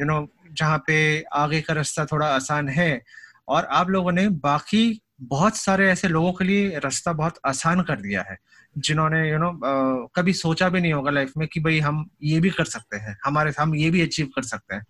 you 0.00 0.06
know 0.06 0.26
जहाँ 0.52 0.78
पे 0.86 1.24
आगे 1.32 1.60
का 1.60 1.74
रास्ता 1.74 2.04
थोड़ा 2.04 2.26
आसान 2.26 2.68
है 2.68 3.02
और 3.48 3.64
आप 3.64 3.90
लोगों 3.90 4.12
ने 4.12 4.28
बाकी 4.28 5.01
बहुत 5.22 5.56
सारे 5.56 5.90
ऐसे 5.90 6.08
लोगों 6.08 6.32
के 6.32 6.44
लिए 6.44 6.78
रास्ता 6.78 7.12
बहुत 7.12 7.38
आसान 7.46 7.82
कर 7.82 7.96
दिया 7.96 8.22
है 8.22 8.38
जिन्होंने 8.78 9.30
यू 9.30 9.38
नो 9.38 9.60
कभी 10.06 10.32
सोचा 10.32 10.68
भी 10.68 10.80
नहीं 10.80 10.92
होगा 10.92 11.10
लाइफ 11.10 11.32
में 11.38 11.48
कि 11.48 11.60
भाई 11.60 11.80
हम 11.80 12.10
ये 12.22 12.40
भी 12.40 12.50
कर 12.50 12.64
सकते 12.64 12.96
हैं 12.96 13.18
हमारे 13.24 13.52
हम 13.60 13.74
ये 13.74 13.90
भी 13.90 14.02
अचीव 14.02 14.26
कर 14.26 14.42
सकते 14.42 14.74
हैं। 14.74 14.86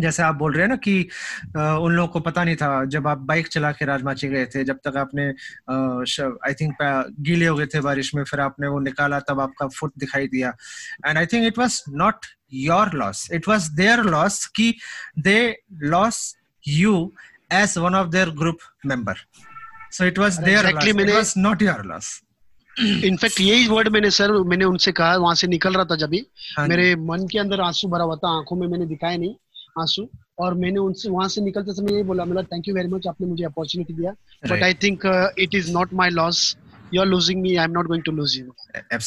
जैसे 0.00 0.22
आप 0.22 0.34
बोल 0.34 0.52
रहे 0.52 0.62
हैं 0.62 0.68
ना 0.68 0.76
कि 0.76 1.08
आ, 1.56 1.74
उन 1.74 1.92
लोगों 1.92 2.08
को 2.08 2.20
पता 2.20 2.44
नहीं 2.44 2.56
था 2.56 2.84
जब 2.84 3.08
आप 3.08 3.18
बाइक 3.18 3.48
चला 3.48 3.72
के 3.72 3.84
राजमाची 3.84 4.28
गए 4.28 4.46
थे 4.46 4.64
जब 4.64 4.78
तक 4.86 4.96
आपने 4.96 5.26
आई 6.46 6.54
थिंक 6.54 6.76
गीले 7.20 7.46
हो 7.46 7.56
गए 7.56 7.66
थे 7.66 7.80
बारिश 7.80 8.14
में 8.14 8.24
फिर 8.24 8.40
आपने 8.40 8.68
वो 8.68 8.80
निकाला 8.80 9.20
तब 9.20 9.40
आपका 9.40 9.68
फुट 9.68 9.92
दिखाई 9.98 10.26
दिया। 10.26 10.56
And 11.06 11.18
I 11.18 11.26
think 11.26 11.46
it 11.46 11.58
was 11.58 11.82
not 11.88 12.26
your 12.52 12.92
loss 12.94 13.28
it 13.32 13.48
was 13.48 13.68
their 13.68 14.00
loss 14.00 14.46
कि 14.46 14.74
they 15.18 15.58
loss 15.72 16.36
you 16.68 17.14
as 17.52 17.78
one 17.78 17.94
of 17.94 18.08
their 18.08 18.30
group 18.30 18.58
member 18.86 19.14
so 19.92 20.04
it 20.06 20.18
was 20.18 20.38
their 20.40 20.66
it 20.66 21.10
was 21.10 21.34
not 21.38 21.62
your 21.62 21.84
loss 21.86 22.20
in fact 22.76 23.40
यही 23.40 23.66
word 23.68 23.88
मैंने 23.92 24.10
sir 24.10 24.32
मैंने 24.50 24.64
उनसे 24.64 24.92
कहा 24.92 25.16
वहाँ 25.16 25.34
से 25.34 25.46
निकल 25.46 25.74
रहा 25.74 25.84
था 25.84 25.96
जब 25.96 26.10
भी। 26.10 26.24
हाँ 26.56 26.66
मेरे 26.68 26.94
मन 26.98 27.26
के 27.32 27.38
अंदर 27.38 27.60
आँसू 27.60 27.88
भरा 27.88 28.04
हुआ 28.04 28.16
था 28.16 28.28
आँखों 28.36 28.56
में 28.56 28.66
मैंने 28.68 28.86
दिखाया 28.86 29.16
नहीं 29.16 29.34
आँसू। 29.80 30.08
और 30.40 30.54
मैंने 30.54 30.78
उनसे 30.80 31.10
वहाँ 31.10 31.28
से 31.28 31.40
निकलते 31.40 31.72
समय 31.72 31.92
यही 31.92 32.02
बोला 32.02 32.24
मतलब 32.24 32.44
थैंक 32.52 32.68
यू 32.68 32.74
वेरी 32.74 32.88
मच 32.88 33.06
आपने 33.06 33.26
मुझे 33.26 33.44
अपॉर्चुनिटी 33.44 33.94
दिया। 33.94 34.12
But 34.50 34.62
I 34.62 34.74
think 34.82 35.04
it 35.38 35.54
is 35.54 35.70
not 35.72 35.92
my 35.94 36.10
loss 36.10 36.56
you 36.94 37.00
are 37.00 37.06
losing 37.06 37.42
me 37.42 37.54
I 37.56 37.64
am 37.64 37.72
not 37.72 37.86
going 37.86 38.04
to 38.04 38.12
lose 38.12 38.38
you 38.38 38.54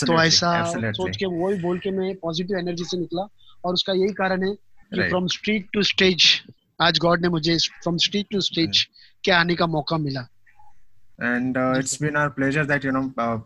तो 0.06 0.22
ऐसा 0.24 0.52
सोच 0.68 1.18
के 1.18 1.26
वही 1.26 1.60
बोल 1.62 1.80
के 1.80 1.92
मैं 1.98 2.14
पॉजिटिव 2.22 2.58
एनर्जी 2.58 2.84
से 2.84 3.00
निकला। 3.00 3.28
और 3.66 3.74
उसका 3.74 3.94
यही 3.94 4.14
कारण 4.14 4.48
है 4.48 4.54
कि 4.54 5.10
फ्रॉम 5.10 5.28
स्ट्रीट 5.36 5.68
टू 5.74 5.84
स्टेज 5.84 6.30
आज 6.82 7.00
गॉड 7.00 7.22
ने 7.22 7.30
मुझे 7.30 7.58
फ्रॉम 7.58 7.98
स्ट्रीट 8.06 8.28
टू 8.32 8.42
स्टेज 8.42 8.88
के 9.24 9.32
आने 9.32 9.56
का 9.56 9.68
मौका 9.68 9.98
मिला। 9.98 10.28
and 11.19 11.57
uh, 11.57 11.75
it's 11.77 11.97
been 11.97 12.17
our 12.17 12.31
pleasure 12.31 12.65
that 12.65 12.85
you 12.85 12.93
know 12.93 13.13
uh, 13.19 13.39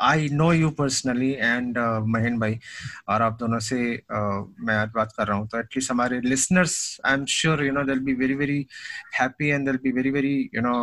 I 0.00 0.28
know 0.32 0.52
you 0.52 0.68
personally 0.78 1.30
and 1.32 1.78
Mahen 2.08 2.38
भाई 2.38 2.58
और 3.08 3.22
आप 3.22 3.36
दोनों 3.40 3.58
से 3.58 3.78
uh, 3.96 4.44
मैं 4.60 4.76
आज 4.76 4.90
बात 4.94 5.12
कर 5.16 5.26
रहा 5.26 5.36
हूँ 5.36 5.48
तो 5.52 5.58
एटलीस्ट 5.58 5.90
हमारे 5.90 6.20
listeners 6.20 6.76
I 7.06 7.14
am 7.14 7.24
sure 7.28 7.64
you 7.64 7.72
know 7.72 7.82
they'll 7.84 8.00
be 8.00 8.14
very 8.14 8.34
very 8.34 8.66
happy 9.20 9.48
and 9.48 9.66
they'll 9.68 9.76
be 9.82 9.92
very 9.92 10.10
very 10.10 10.34
you 10.54 10.62
know 10.66 10.76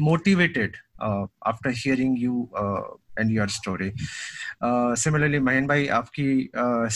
motivated 0.00 0.76
after 1.02 1.70
hearing 1.76 2.18
you 2.22 2.48
and 3.18 3.30
your 3.30 3.48
story 3.48 3.90
similarly 5.02 5.38
Mahen 5.40 5.66
भाई 5.66 5.86
आपकी 6.00 6.28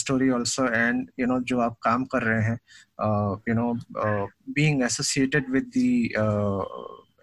story 0.01 0.31
also 0.31 0.69
and 0.69 1.09
you 1.21 1.27
know 1.27 1.41
जो 1.53 1.61
आप 1.61 1.79
काम 1.83 2.05
कर 2.15 2.23
रहे 2.23 2.43
हैं 2.45 2.59
you 3.49 3.55
know 3.55 3.73
being 4.55 4.83
associated 4.83 5.51
with 5.53 5.71
the 5.75 5.91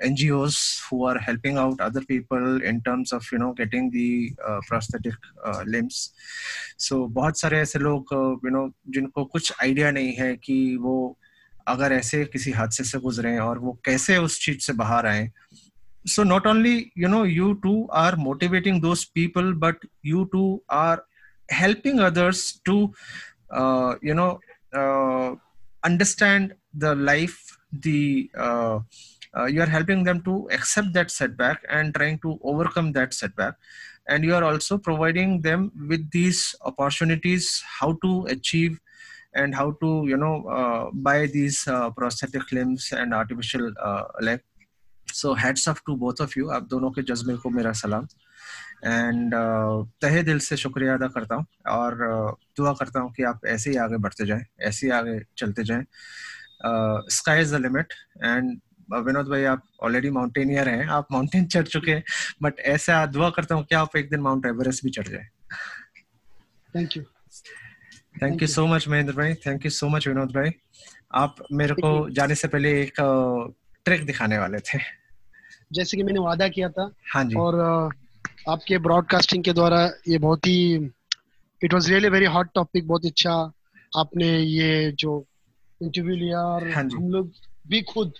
NGOs 0.02 0.80
who 0.88 1.04
are 1.04 1.18
helping 1.18 1.58
out 1.58 1.80
other 1.80 2.02
people 2.02 2.62
in 2.62 2.80
terms 2.82 3.12
of 3.12 3.26
you 3.32 3.38
know 3.38 3.52
getting 3.52 3.90
the 3.90 4.32
uh, 4.46 4.60
prosthetic 4.68 5.14
uh, 5.44 5.62
limbs. 5.66 6.12
So 6.76 7.06
बहुत 7.08 7.38
सारे 7.40 7.60
ऐसे 7.60 7.78
लोग 7.78 8.14
यू 8.44 8.50
नो 8.50 8.68
जिनको 8.94 9.24
कुछ 9.24 9.52
आइडिया 9.62 9.90
नहीं 9.90 10.12
है 10.14 10.34
कि 10.44 10.76
वो 10.82 10.96
अगर 11.68 11.92
ऐसे 11.92 12.24
किसी 12.32 12.50
हादसे 12.50 12.84
से 12.84 12.98
गुजरे 12.98 13.38
और 13.38 13.58
वो 13.58 13.78
कैसे 13.84 14.16
उस 14.18 14.40
चीज़ 14.44 14.58
से 14.66 14.72
बाहर 14.72 15.06
आए 15.06 15.30
so 16.04 16.24
not 16.24 16.46
only 16.46 16.92
you 16.96 17.08
know 17.08 17.22
you 17.22 17.58
too 17.62 17.86
are 17.90 18.16
motivating 18.16 18.80
those 18.80 19.04
people 19.04 19.54
but 19.54 19.76
you 20.02 20.28
too 20.32 20.62
are 20.68 21.04
helping 21.48 22.00
others 22.00 22.60
to 22.64 22.92
uh, 23.50 23.94
you 24.02 24.14
know 24.14 24.40
uh, 24.74 25.34
understand 25.84 26.54
the 26.74 26.94
life 26.94 27.58
the 27.72 28.30
uh, 28.36 28.80
uh, 29.37 29.45
you 29.45 29.61
are 29.61 29.71
helping 29.77 30.03
them 30.03 30.21
to 30.21 30.47
accept 30.51 30.93
that 30.93 31.11
setback 31.11 31.63
and 31.69 31.93
trying 31.93 32.19
to 32.19 32.39
overcome 32.43 32.91
that 32.91 33.13
setback 33.13 33.55
and 34.07 34.23
you 34.23 34.33
are 34.33 34.43
also 34.43 34.77
providing 34.77 35.41
them 35.41 35.71
with 35.89 36.09
these 36.11 36.55
opportunities 36.61 37.63
how 37.79 37.93
to 38.03 38.25
achieve 38.29 38.79
and 39.33 39.53
how 39.53 39.71
to 39.81 40.03
you 40.07 40.17
know 40.17 40.35
uh, 40.47 40.89
buy 40.93 41.25
these 41.27 41.67
uh, 41.67 41.89
prosthetic 41.91 42.51
limbs 42.51 42.91
and 42.91 43.13
artificial 43.13 43.71
uh, 43.81 44.03
leg 44.21 44.41
so 45.11 45.33
hats 45.33 45.67
off 45.67 45.83
to 45.85 45.95
both 45.95 46.19
of 46.19 46.35
you 46.35 46.49
आप 46.51 46.67
दोनों 46.69 46.91
के 46.91 47.01
जज्बे 47.11 47.35
को 47.43 47.49
मेरा 47.49 47.71
सलाम 47.81 48.07
and 48.85 49.33
uh, 49.33 49.87
तहे 50.01 50.23
दिल 50.23 50.39
से 50.47 50.57
शुक्रिया 50.57 50.93
अदा 50.93 51.07
करता 51.15 51.35
हूँ 51.35 51.45
और 51.75 51.93
uh, 52.09 52.35
दुआ 52.57 52.73
करता 52.79 52.99
हूँ 52.99 53.11
कि 53.17 53.23
आप 53.31 53.45
ऐसे 53.55 53.69
ही 53.69 53.77
आगे 53.85 53.97
बढ़ते 54.05 54.25
जाएं 54.25 54.43
ऐसे 54.69 54.87
ही 54.87 54.91
आगे 54.93 55.19
चलते 55.37 55.63
जाएं 55.71 55.83
sky 57.15 57.41
is 57.41 57.53
the 57.53 57.61
limit 57.61 57.93
and 58.23 58.59
Vinod 58.90 59.28
भाई 59.28 59.44
आप 59.44 59.62
ऑलरेडी 59.82 60.10
माउंटेनियर 60.10 60.68
हैं 60.68 60.86
आप 60.90 61.06
माउंटेन 61.12 61.44
चढ़ 61.46 61.66
चुके 61.66 61.90
हैं 61.90 62.02
बट 62.42 62.60
ऐसा 62.74 63.04
दुआ 63.06 63.30
करता 63.30 63.54
हूँ 63.54 63.64
कि 63.64 63.74
आप 63.74 63.96
एक 63.96 64.10
दिन 64.10 64.20
माउंट 64.20 64.46
एवरेस्ट 64.46 64.84
भी 64.84 64.90
चढ़ 64.90 65.08
जाए। 65.08 65.28
Thank 66.74 66.96
you 66.96 67.02
thank 68.22 68.42
you 68.42 68.48
so 68.48 68.66
much 68.66 68.88
Mahendra 68.88 69.12
भाई 69.12 69.34
thank 69.46 69.64
you 69.64 69.70
so 69.70 69.88
much 69.88 70.08
Vinod 70.08 70.32
भाई। 70.32 70.50
आप 71.14 71.36
मेरे 71.52 71.74
को 71.74 72.08
जाने 72.10 72.34
से 72.34 72.48
पहले 72.48 72.70
एक 72.82 73.00
ट्रैक 73.86 74.04
दिखाने 74.06 74.38
वाले 74.38 74.58
थे। 74.58 74.78
जैसे 75.72 75.96
कि 75.96 76.02
मैंने 76.02 76.20
वादा 76.20 76.48
किया 76.48 76.68
था 76.68 76.90
हाँ 77.14 77.24
जी। 77.24 77.36
और 77.36 77.60
आपके 78.48 78.78
ब्रॉडकास्टिंग 78.78 79.44
के 79.44 79.52
द्वारा 79.52 79.80
ये 80.08 80.18
बहुत 80.18 80.46
ही 80.46 80.74
it 81.62 81.74
was 81.74 81.90
really 81.90 82.08
very 82.08 82.26
hot 82.34 82.48
topic 82.54 82.86
बहुत 82.88 83.06
अच्छा 83.06 83.32
आपने 83.98 84.28
ये 84.38 84.92
जो 84.98 85.24
इंटरव्यू 85.80 86.16
लिया 86.16 86.40
और 86.40 86.68
हाँ 86.72 86.82
हम 86.84 87.08
लोग 87.10 87.32
भी 87.68 87.82
खुद 87.82 88.12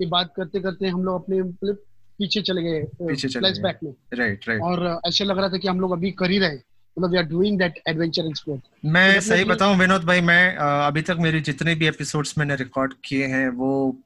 ये 0.00 0.06
बात 0.06 0.32
करते 0.36 0.60
करते 0.60 0.88
हम 0.88 1.04
लोग 1.04 1.22
अपने 1.22 1.42
मतलब 1.42 1.74
पीछे 2.18 2.40
चले 2.42 2.62
गए 2.62 2.82
पीछे 3.02 3.28
चले 3.28 3.52
गए। 3.52 3.62
बैक 3.62 3.78
में। 3.84 3.92
राइट 4.14 4.48
राइट 4.48 4.62
और 4.62 5.00
ऐसे 5.06 5.24
लग 5.24 5.38
रहा 5.38 5.48
था 5.48 5.58
कि 5.58 5.68
हम 5.68 5.80
लोग 5.80 5.92
अभी 5.92 6.10
कर 6.10 6.30
ही 6.30 6.38
रहे 6.38 6.58
मतलब 6.98 7.10
we 7.10 7.18
are 7.18 7.24
doing 7.24 7.58
that 7.58 7.80
adventure 7.88 8.24
in 8.24 8.34
sport 8.34 8.62
मैं 8.84 9.14
तो 9.14 9.20
सही 9.20 9.44
बताऊँ 9.44 9.76
विनोद 9.76 10.04
भाई 10.04 10.20
मैं 10.20 10.56
अभी 10.56 11.02
तक 11.02 11.16
मेरी 11.20 11.40
जितने 11.40 11.74
भी 11.74 11.86
एपिसोड्स 11.86 12.38
मैंने 12.38 12.56
रिकॉर्ड 12.56 12.94
किए 13.04 13.26
हैं 13.26 13.48
वो 13.48 13.98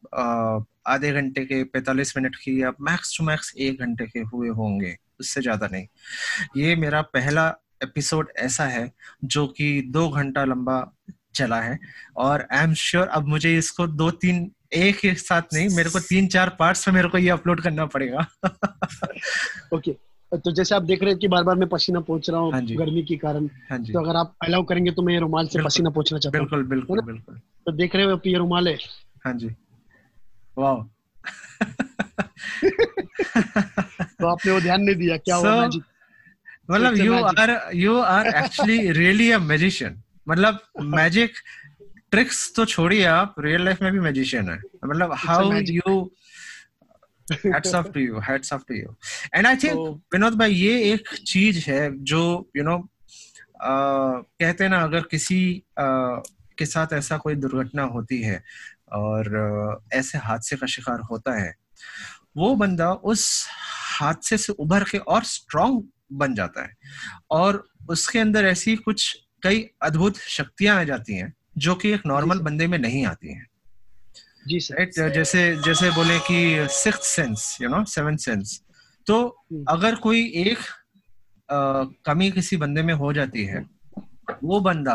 आधे 0.86 1.12
घंटे 1.12 1.44
के 1.44 1.62
45 1.64 2.16
मिनट 2.16 2.36
की 2.36 2.62
या 2.62 2.72
मैक्स 2.80 3.18
टू 3.18 3.24
मैक्स 3.24 3.54
एक 3.58 3.80
घंटे 3.80 4.06
के 4.06 4.20
हुए 4.20 4.48
होंगे 4.48 4.96
उससे 5.20 5.40
ज़्यादा 5.40 5.68
नहीं। 5.72 5.86
ये 6.56 6.76
मेरा 6.76 7.02
पहला 7.02 7.48
एपिसोड 7.82 8.32
ऐसा 8.36 8.64
है 8.64 8.92
जो 9.24 9.46
कि 9.46 9.82
दो 9.86 10.08
घंटा 10.08 10.44
लंबा 10.44 10.92
चला 11.34 11.60
है 11.60 11.78
और 12.16 12.46
आई 12.52 12.64
एम 12.64 12.74
श्योर 12.74 13.06
अब 13.06 13.26
मुझे 13.26 13.58
इसको 13.58 13.86
दो 13.86 14.10
तीन 14.10 14.50
एक 14.76 15.04
ही 15.04 15.14
साथ 15.14 15.42
नहीं 15.52 15.68
मेरे 15.76 15.90
को 15.90 16.00
तीन 16.00 16.26
चार 16.28 16.56
पार्ट्स 16.58 16.86
में 16.88 16.94
मेरे 16.94 17.08
को 17.08 17.18
ये 17.18 17.28
अपलोड 17.30 17.60
करना 17.62 17.86
पड़ेगा। 17.86 18.26
ओके 19.74 19.92
तो 20.32 20.50
जैसे 20.52 20.74
आप 20.74 20.82
देख 20.82 21.02
रहे 21.02 21.10
हैं 21.10 21.18
कि 21.18 21.28
बार 21.28 21.42
बार 21.44 21.56
मैं 21.56 21.68
पसीना 21.68 22.00
पहुँच 22.00 22.30
रहा 22.30 22.40
हाँ 22.40 22.60
हूँ। 22.60 22.76
गर्मी 22.76 23.02
के 23.02 23.16
कारण 23.16 23.48
हाँ 23.70 23.78
तो 23.84 23.98
अगर 24.00 24.16
आप 24.16 24.34
अलाउ 24.44 24.62
करेंगे 24.64 24.90
तो 24.90 25.02
मैं 25.02 25.14
ये 25.14 25.20
रुमाल 25.20 25.46
से 25.48 25.62
पसीना 25.62 25.90
पहुँचना 25.90 26.18
चाहता 26.18 26.38
हूँ। 26.38 26.46
बिल्कुल 26.46 26.64
बिल्कुल 26.68 27.00
बिल्कुल। 27.00 27.40
तो 27.66 27.72
देख 27.72 27.96
रहे 27.96 28.04
हो 28.04 28.20
ये 28.26 28.38
रुमाल 28.38 28.68
है? 28.68 28.76
हाँ 29.24 29.32
जी। 29.34 29.50
वाह 30.58 30.82
तो 34.20 34.26
आपने 34.26 34.52
वो 34.52 34.60
ध्यान 34.60 34.82
नहीं 34.82 34.96
दिया 34.96 35.16
क्या 35.16 35.36
हुआ 35.36 35.50
So, 35.50 35.60
मैजिक 35.60 35.82
मतलब 36.70 36.96
you 36.96 37.14
are 37.14 37.50
you 37.74 37.96
are 38.00 38.26
actually 38.26 38.90
really 38.92 39.30
a 39.30 39.38
magician 39.38 40.02
मतलब 40.28 40.58
मैजिक 40.96 41.32
ट्रिक्स 42.14 42.52
तो 42.56 42.64
छोड़िए 42.64 43.04
आप 43.04 43.34
रियल 43.38 43.64
लाइफ 43.64 43.82
में 43.82 43.92
भी 43.92 44.00
मैजिशियन 44.00 44.50
है। 44.50 44.58
मतलब 44.84 45.12
how. 45.14 45.52
You 45.52 46.12
hats 47.32 47.74
off 47.74 47.86
to 47.86 48.00
you 48.00 48.18
hats 48.18 48.52
off 48.52 48.62
to 48.68 48.74
you 48.74 48.96
and 49.34 49.46
I 49.46 49.56
think 49.56 50.02
Vinod 50.12 50.34
भाई 50.34 50.54
ये 50.54 50.92
एक 50.92 51.08
चीज़ 51.08 51.70
है 51.70 52.04
जो 52.04 52.50
यू 52.56 52.62
you 52.62 52.72
नो 52.72 52.88
कहते 54.40 54.64
हैं 54.64 54.70
ना 54.70 54.82
अगर 54.82 55.00
किसी 55.00 55.62
uh, 55.70 56.22
के 56.58 56.66
साथ 56.66 56.86
ऐसा 56.92 57.16
कोई 57.16 57.34
दुर्घटना 57.34 57.82
होती 57.82 58.22
है 58.22 58.44
और 58.92 59.24
uh, 59.84 59.92
ऐसे 59.92 60.18
हादसे 60.18 60.56
का 60.56 60.66
शिकार 60.66 61.00
होता 61.00 61.42
है 61.42 61.54
वो 62.36 62.54
बंदा 62.54 62.92
उस 62.92 63.46
हादसे 64.00 64.38
से 64.38 64.52
उभर 64.52 64.84
के 64.84 64.98
और 64.98 65.24
स्ट्रांग 65.24 65.82
बन 66.12 66.34
जाता 66.34 66.62
है। 66.62 66.76
और 67.30 67.68
उसके 67.88 68.18
अंदर 68.18 68.44
ऐसी 68.44 68.76
कुछ 68.76 69.18
कई 69.42 69.70
अद्भुत 69.82 70.16
शक्तियाँ 70.16 70.80
आ 70.80 70.84
जाती 70.84 71.14
हैं 71.14 71.34
जो 71.56 71.74
कि 71.74 71.92
एक 71.92 72.06
नॉर्मल 72.06 72.38
बंदे 72.40 72.66
में 72.66 72.78
नहीं 72.78 73.04
आती 73.06 73.32
है। 73.32 73.46
जी 74.48 74.60
सर। 74.60 74.74
राइट 74.74 75.14
जैसे 75.14 75.44
जैसे 75.56 75.90
बोले 75.90 76.18
कि 76.20 76.66
six 76.70 77.06
sense 77.06 77.56
you 77.62 77.68
know 77.68 77.84
seven 77.84 78.16
sense 78.16 78.60
तो। 79.06 79.22
अगर 79.68 79.94
कोई 79.94 80.22
एक 80.36 80.58
अ, 81.48 81.56
कमी 82.06 82.30
किसी 82.30 82.56
बंदे 82.56 82.82
में 82.82 82.94
हो 82.94 83.12
जाती 83.12 83.44
है 83.44 83.64
वो 84.44 84.60
बंदा 84.60 84.94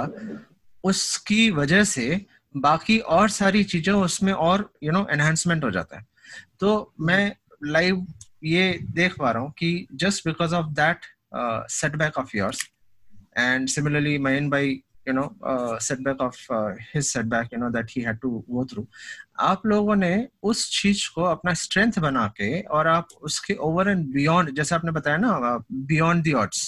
उसकी 0.83 1.49
वजह 1.51 1.83
से 1.83 2.25
बाकी 2.55 2.97
और 3.15 3.29
सारी 3.29 3.63
चीज़ें 3.63 3.93
उसमें 3.93 4.31
और 4.33 4.69
यू 4.83 4.91
नो 4.91 5.05
एनहेंसमेंट 5.11 5.63
हो 5.63 5.71
जाता 5.71 5.97
है। 5.97 6.05
तो 6.59 6.93
मैं 6.99 7.35
लाइव 7.63 8.05
ये 8.43 8.71
देख 8.91 9.17
पा 9.19 9.31
रहा 9.31 9.41
हूँ 9.43 9.51
कि 9.51 9.87
just 9.93 10.27
because 10.27 10.55
of 10.55 10.67
that 10.73 11.05
setback 11.71 12.17
of 12.17 12.37
yours 12.37 12.63
and 13.37 13.67
similarly 13.67 14.17
mayan 14.19 14.49
by 14.51 14.63
you 15.09 15.13
know 15.13 15.27
uh, 15.43 15.79
setback 15.79 16.19
of 16.19 16.37
uh, 16.51 16.71
his 16.91 17.11
setback 17.11 17.51
you 17.51 17.59
know 17.59 17.69
that 17.71 17.89
he 17.89 18.01
had 18.01 18.21
to 18.21 18.31
go 18.49 18.65
through. 18.65 18.85
आप 19.39 19.65
लोगों 19.65 19.95
ने 19.95 20.11
उस 20.43 20.69
चीज़ 20.71 21.03
को 21.15 21.23
अपना 21.25 21.53
स्ट्रेंथ 21.55 21.99
बना 21.99 22.27
के 22.37 22.59
और 22.77 22.87
आप 22.87 23.07
उसके 23.21 23.53
ओवर 23.67 23.89
एंड 23.89 24.05
बियॉन्ड 24.13 24.55
जैसे 24.55 24.75
आपने 24.75 24.91
बताया 24.91 25.17
ना 25.17 25.57
बियॉन्ड 25.71 26.23
दी 26.23 26.33
ऑड्स 26.41 26.61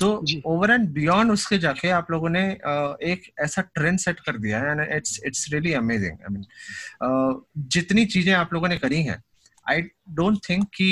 तो 0.00 0.10
ओवर 0.46 0.70
एंड 0.70 0.88
बियॉन्ड 0.94 1.32
उसके 1.32 1.58
जाके 1.58 1.88
आप 1.98 2.10
लोगों 2.10 2.28
ने 2.28 2.44
uh, 2.68 2.96
एक 3.02 3.30
ऐसा 3.40 3.62
ट्रेंड 3.74 3.98
सेट 3.98 4.20
कर 4.20 4.38
दिया 4.38 4.60
है 4.60 4.70
and 4.70 4.92
it's 4.96 5.20
it's 5.26 5.48
really 5.52 5.72
amazing 5.74 6.18
I 6.22 6.34
mean 6.34 7.42
जितनी 7.76 8.06
चीज़ें 8.06 8.32
आप 8.34 8.52
लोगों 8.54 8.68
ने 8.68 8.78
करी 8.78 9.02
हैं 9.02 9.22
आई 9.66 9.82
डोंट 10.18 10.38
थिंक 10.48 10.68
कि 10.74 10.90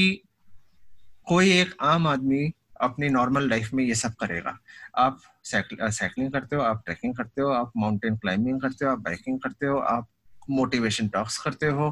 कोई 1.26 1.50
एक 1.60 1.74
आम 1.82 2.06
आदमी 2.06 2.52
अपनी 2.82 3.08
नॉर्मल 3.08 3.48
लाइफ 3.50 3.72
में 3.74 3.84
ये 3.84 3.94
सब 3.94 4.14
करेगा। 4.20 4.56
आप 4.98 5.20
साइकिलिंग 5.44 6.32
करते 6.32 6.56
हो, 6.56 6.62
आप 6.62 6.82
ट्रैकिंग 6.84 7.14
करते 7.16 7.42
हो, 7.42 7.48
आप 7.50 7.72
माउंटेन 7.76 8.16
क्लाइंबिंग 8.16 8.60
करते 8.60 8.84
हो, 8.84 8.90
आप 8.92 8.98
बाइकिंग 9.00 9.38
करते 9.40 9.66
हो, 9.66 9.78
आप 9.78 10.08
मोटिवेशन 10.50 11.08
टॉक्स 11.08 11.38
करते 11.38 11.66
हो 11.66 11.90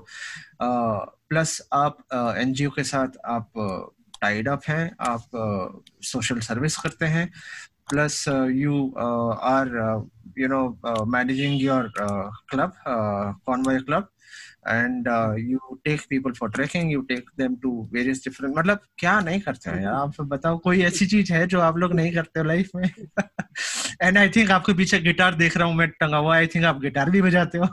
प्लस 0.63 1.61
आप 1.73 1.99
एनजीओ 2.39 2.71
के 2.71 2.85
साथ 2.85 3.17
आप 3.27 3.53
टाइड 4.21 4.49
अप 4.49 4.63
हैं, 4.69 4.91
आप 5.01 5.23
सोशल 6.03 6.41
सर्विस 6.41 6.77
करते 6.77 7.07
हैं 7.07 7.31
plus 7.91 8.25
you 8.29 8.89
are 8.97 9.69
you 10.39 10.49
know 10.49 11.05
managing 11.07 11.61
your 11.63 11.93
club 11.99 12.73
convoy 13.47 13.79
club 13.81 14.09
and 14.69 15.09
you 15.39 15.81
take 15.85 16.03
people 16.11 16.33
for 16.33 16.51
trekking 16.51 16.93
you 16.93 17.03
take 17.03 17.31
them 17.39 17.57
to 17.57 17.91
various 17.93 18.19
different 18.19 18.59
मतलब 18.59 18.81
क्या 18.99 19.21
नहीं 19.21 19.41
करते 19.41 19.71
हैं 19.71 19.87
आप 19.87 20.21
बताओ 20.21 20.59
कोई 20.59 20.83
ऐसी 20.83 21.07
चीज़ 21.07 21.33
है 21.33 21.47
जो 21.47 21.61
आप 21.61 21.77
लोग 21.77 21.93
नहीं 21.93 22.15
करते 22.15 22.41
हो 22.41 22.47
लाइफ 22.47 22.71
में? 22.77 22.91
एंड 24.03 24.19
आई 24.19 24.29
थिंक 24.29 24.51
आपके 24.51 24.75
पीछे 24.75 24.99
गिटार 24.99 25.35
देख 25.35 25.57
रहा 25.57 25.67
हूँ 25.69 25.75
मैं 25.75 25.89
टंगा 25.89 26.17
हुआ 26.17 26.37
आई 26.37 26.47
थिंक 26.47 26.65
आप 26.65 26.81
गिटार 26.81 27.11
भी 27.11 27.23
बजाते 27.23 27.59
हो। 27.59 27.69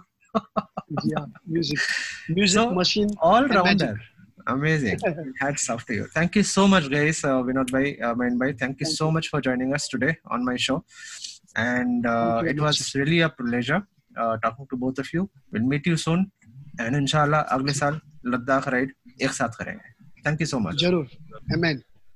Talking 14.35 14.67
to 14.71 14.77
both 14.77 14.93
of 14.99 15.09
you 15.15 15.29
will 15.53 15.61
meet 15.61 15.87
you 15.87 15.95
soon 15.95 16.31
and 16.79 16.95
इंशाल्लाह 16.95 17.41
अगले 17.55 17.73
साल 17.73 17.99
लद्दाख 18.27 18.67
राइड 18.67 18.93
एक 19.21 19.31
साथ 19.33 19.57
करेंगे। 19.59 19.89
थैंक 20.25 20.41
यू 20.41 20.47
सो 20.47 20.59
मच 20.59 20.81
ज़रूर। 20.81 21.05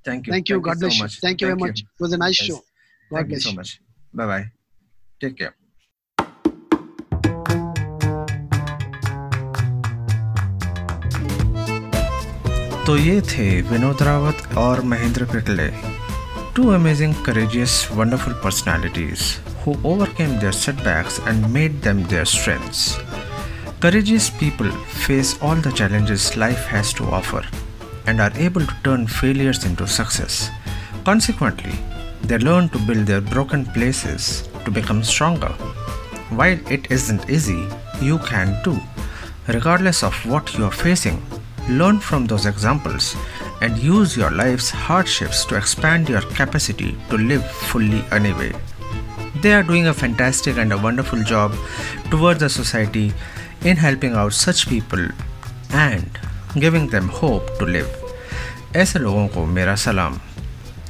Thank 0.06 0.28
you 0.28 0.34
you 0.50 0.60
thank 1.24 1.42
you 1.42 1.56
much 1.56 1.80
it 1.80 2.02
was 2.02 2.14
nice 2.14 2.36
show 2.42 2.56
thank 3.10 3.32
you 3.32 3.38
so 3.40 3.52
much 3.58 3.78
bye 4.16 4.26
bye 4.26 4.50
take 5.20 5.34
care 5.34 5.52
तो 12.86 12.96
ये 12.96 13.20
थे 13.28 13.44
विनोद 13.68 14.02
रावत 14.02 14.56
और 14.58 14.80
Mahendra 14.84 15.24
Pitle. 15.26 15.68
Two 16.56 16.68
amazing 16.70 17.14
courageous 17.26 17.76
wonderful 17.92 18.34
personalities 18.42 19.20
who 19.66 19.74
overcame 19.92 20.38
their 20.40 20.52
setbacks 20.54 21.20
and 21.28 21.46
made 21.54 21.80
them 21.84 22.02
their 22.08 22.24
strengths 22.32 22.82
courageous 23.84 24.30
people 24.30 24.70
face 25.04 25.30
all 25.42 25.56
the 25.56 25.70
challenges 25.78 26.38
life 26.38 26.64
has 26.64 26.90
to 26.90 27.04
offer 27.16 27.42
and 28.06 28.18
are 28.18 28.32
able 28.46 28.64
to 28.64 28.76
turn 28.82 29.06
failures 29.06 29.66
into 29.66 29.86
success. 29.86 30.48
Consequently 31.04 31.74
they 32.22 32.38
learn 32.38 32.70
to 32.70 32.78
build 32.86 33.06
their 33.06 33.20
broken 33.20 33.66
places 33.76 34.48
to 34.64 34.70
become 34.70 35.04
stronger. 35.04 35.52
While 36.38 36.58
it 36.72 36.90
isn't 36.90 37.28
easy 37.28 37.68
you 38.00 38.16
can 38.20 38.56
too. 38.64 38.80
Regardless 39.48 40.02
of 40.02 40.14
what 40.24 40.56
you 40.56 40.64
are 40.64 40.78
facing 40.86 41.22
Learn 41.68 41.98
from 41.98 42.24
those 42.26 42.46
examples 42.46 43.14
and 43.60 43.76
use 43.78 44.16
your 44.16 44.30
life's 44.30 44.70
hardships 44.70 45.44
to 45.46 45.56
expand 45.56 46.08
your 46.08 46.22
capacity 46.22 46.96
to 47.10 47.18
live 47.18 47.44
fully 47.68 48.02
anyway. 48.12 48.52
They 49.42 49.52
are 49.52 49.62
doing 49.62 49.88
a 49.88 49.94
fantastic 49.94 50.56
and 50.56 50.72
a 50.72 50.78
wonderful 50.78 51.22
job 51.22 51.54
towards 52.10 52.40
the 52.40 52.48
society 52.48 53.12
in 53.66 53.76
helping 53.76 54.14
out 54.14 54.32
such 54.32 54.68
people 54.68 55.04
and 55.74 56.18
giving 56.62 56.88
them 56.94 57.10
hope 57.22 57.52
to 57.58 57.68
live. 57.68 57.92
ऐसे 58.76 58.98
लोगों 58.98 59.28
को 59.28 59.46
मेरा 59.46 59.74
सलाम। 59.74 60.20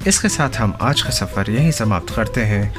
इसके 0.06 0.28
साथ 0.28 0.56
हम 0.56 0.78
आज 0.82 1.02
का 1.02 1.10
सफ़र 1.10 1.50
यहीं 1.50 1.70
समाप्त 1.70 2.14
करते 2.14 2.40
हैं। 2.40 2.74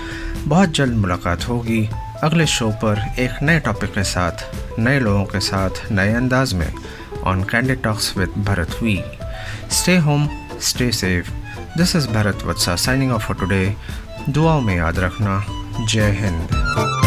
बहुत 0.47 0.69
जल्द 0.69 0.93
मुलाकात 0.93 1.49
होगी 1.49 1.89
अगले 2.23 2.45
शो 2.45 2.69
पर 2.69 3.15
एक 3.19 3.43
नए 3.43 3.59
टॉपिक 3.59 3.93
के 3.93 4.03
साथ, 4.03 4.55
नए 4.79 4.99
लोगों 4.99 5.25
के 5.25 5.39
साथ, 5.39 5.91
नए 5.91 6.13
अंदाज 6.13 6.53
में 6.53 6.73
on 7.23 7.43
Candy 7.43 7.75
Talks 7.75 8.17
with 8.17 8.29
Bharat 8.29 8.77
हुई। 8.81 9.03
Stay 9.71 9.97
home 9.97 10.29
stay 10.61 10.91
safe 10.91 11.31
this 11.77 11.95
is 11.95 12.07
Bharat 12.07 12.43
Vatsa 12.43 12.75
signing 12.75 13.11
off 13.11 13.23
for 13.23 13.37
today 13.37 13.75
दुआओं 14.29 14.61
में 14.61 14.75
याद 14.77 14.99
रखना। 14.99 15.45
जय 15.87 16.11
हिंद। 16.11 17.04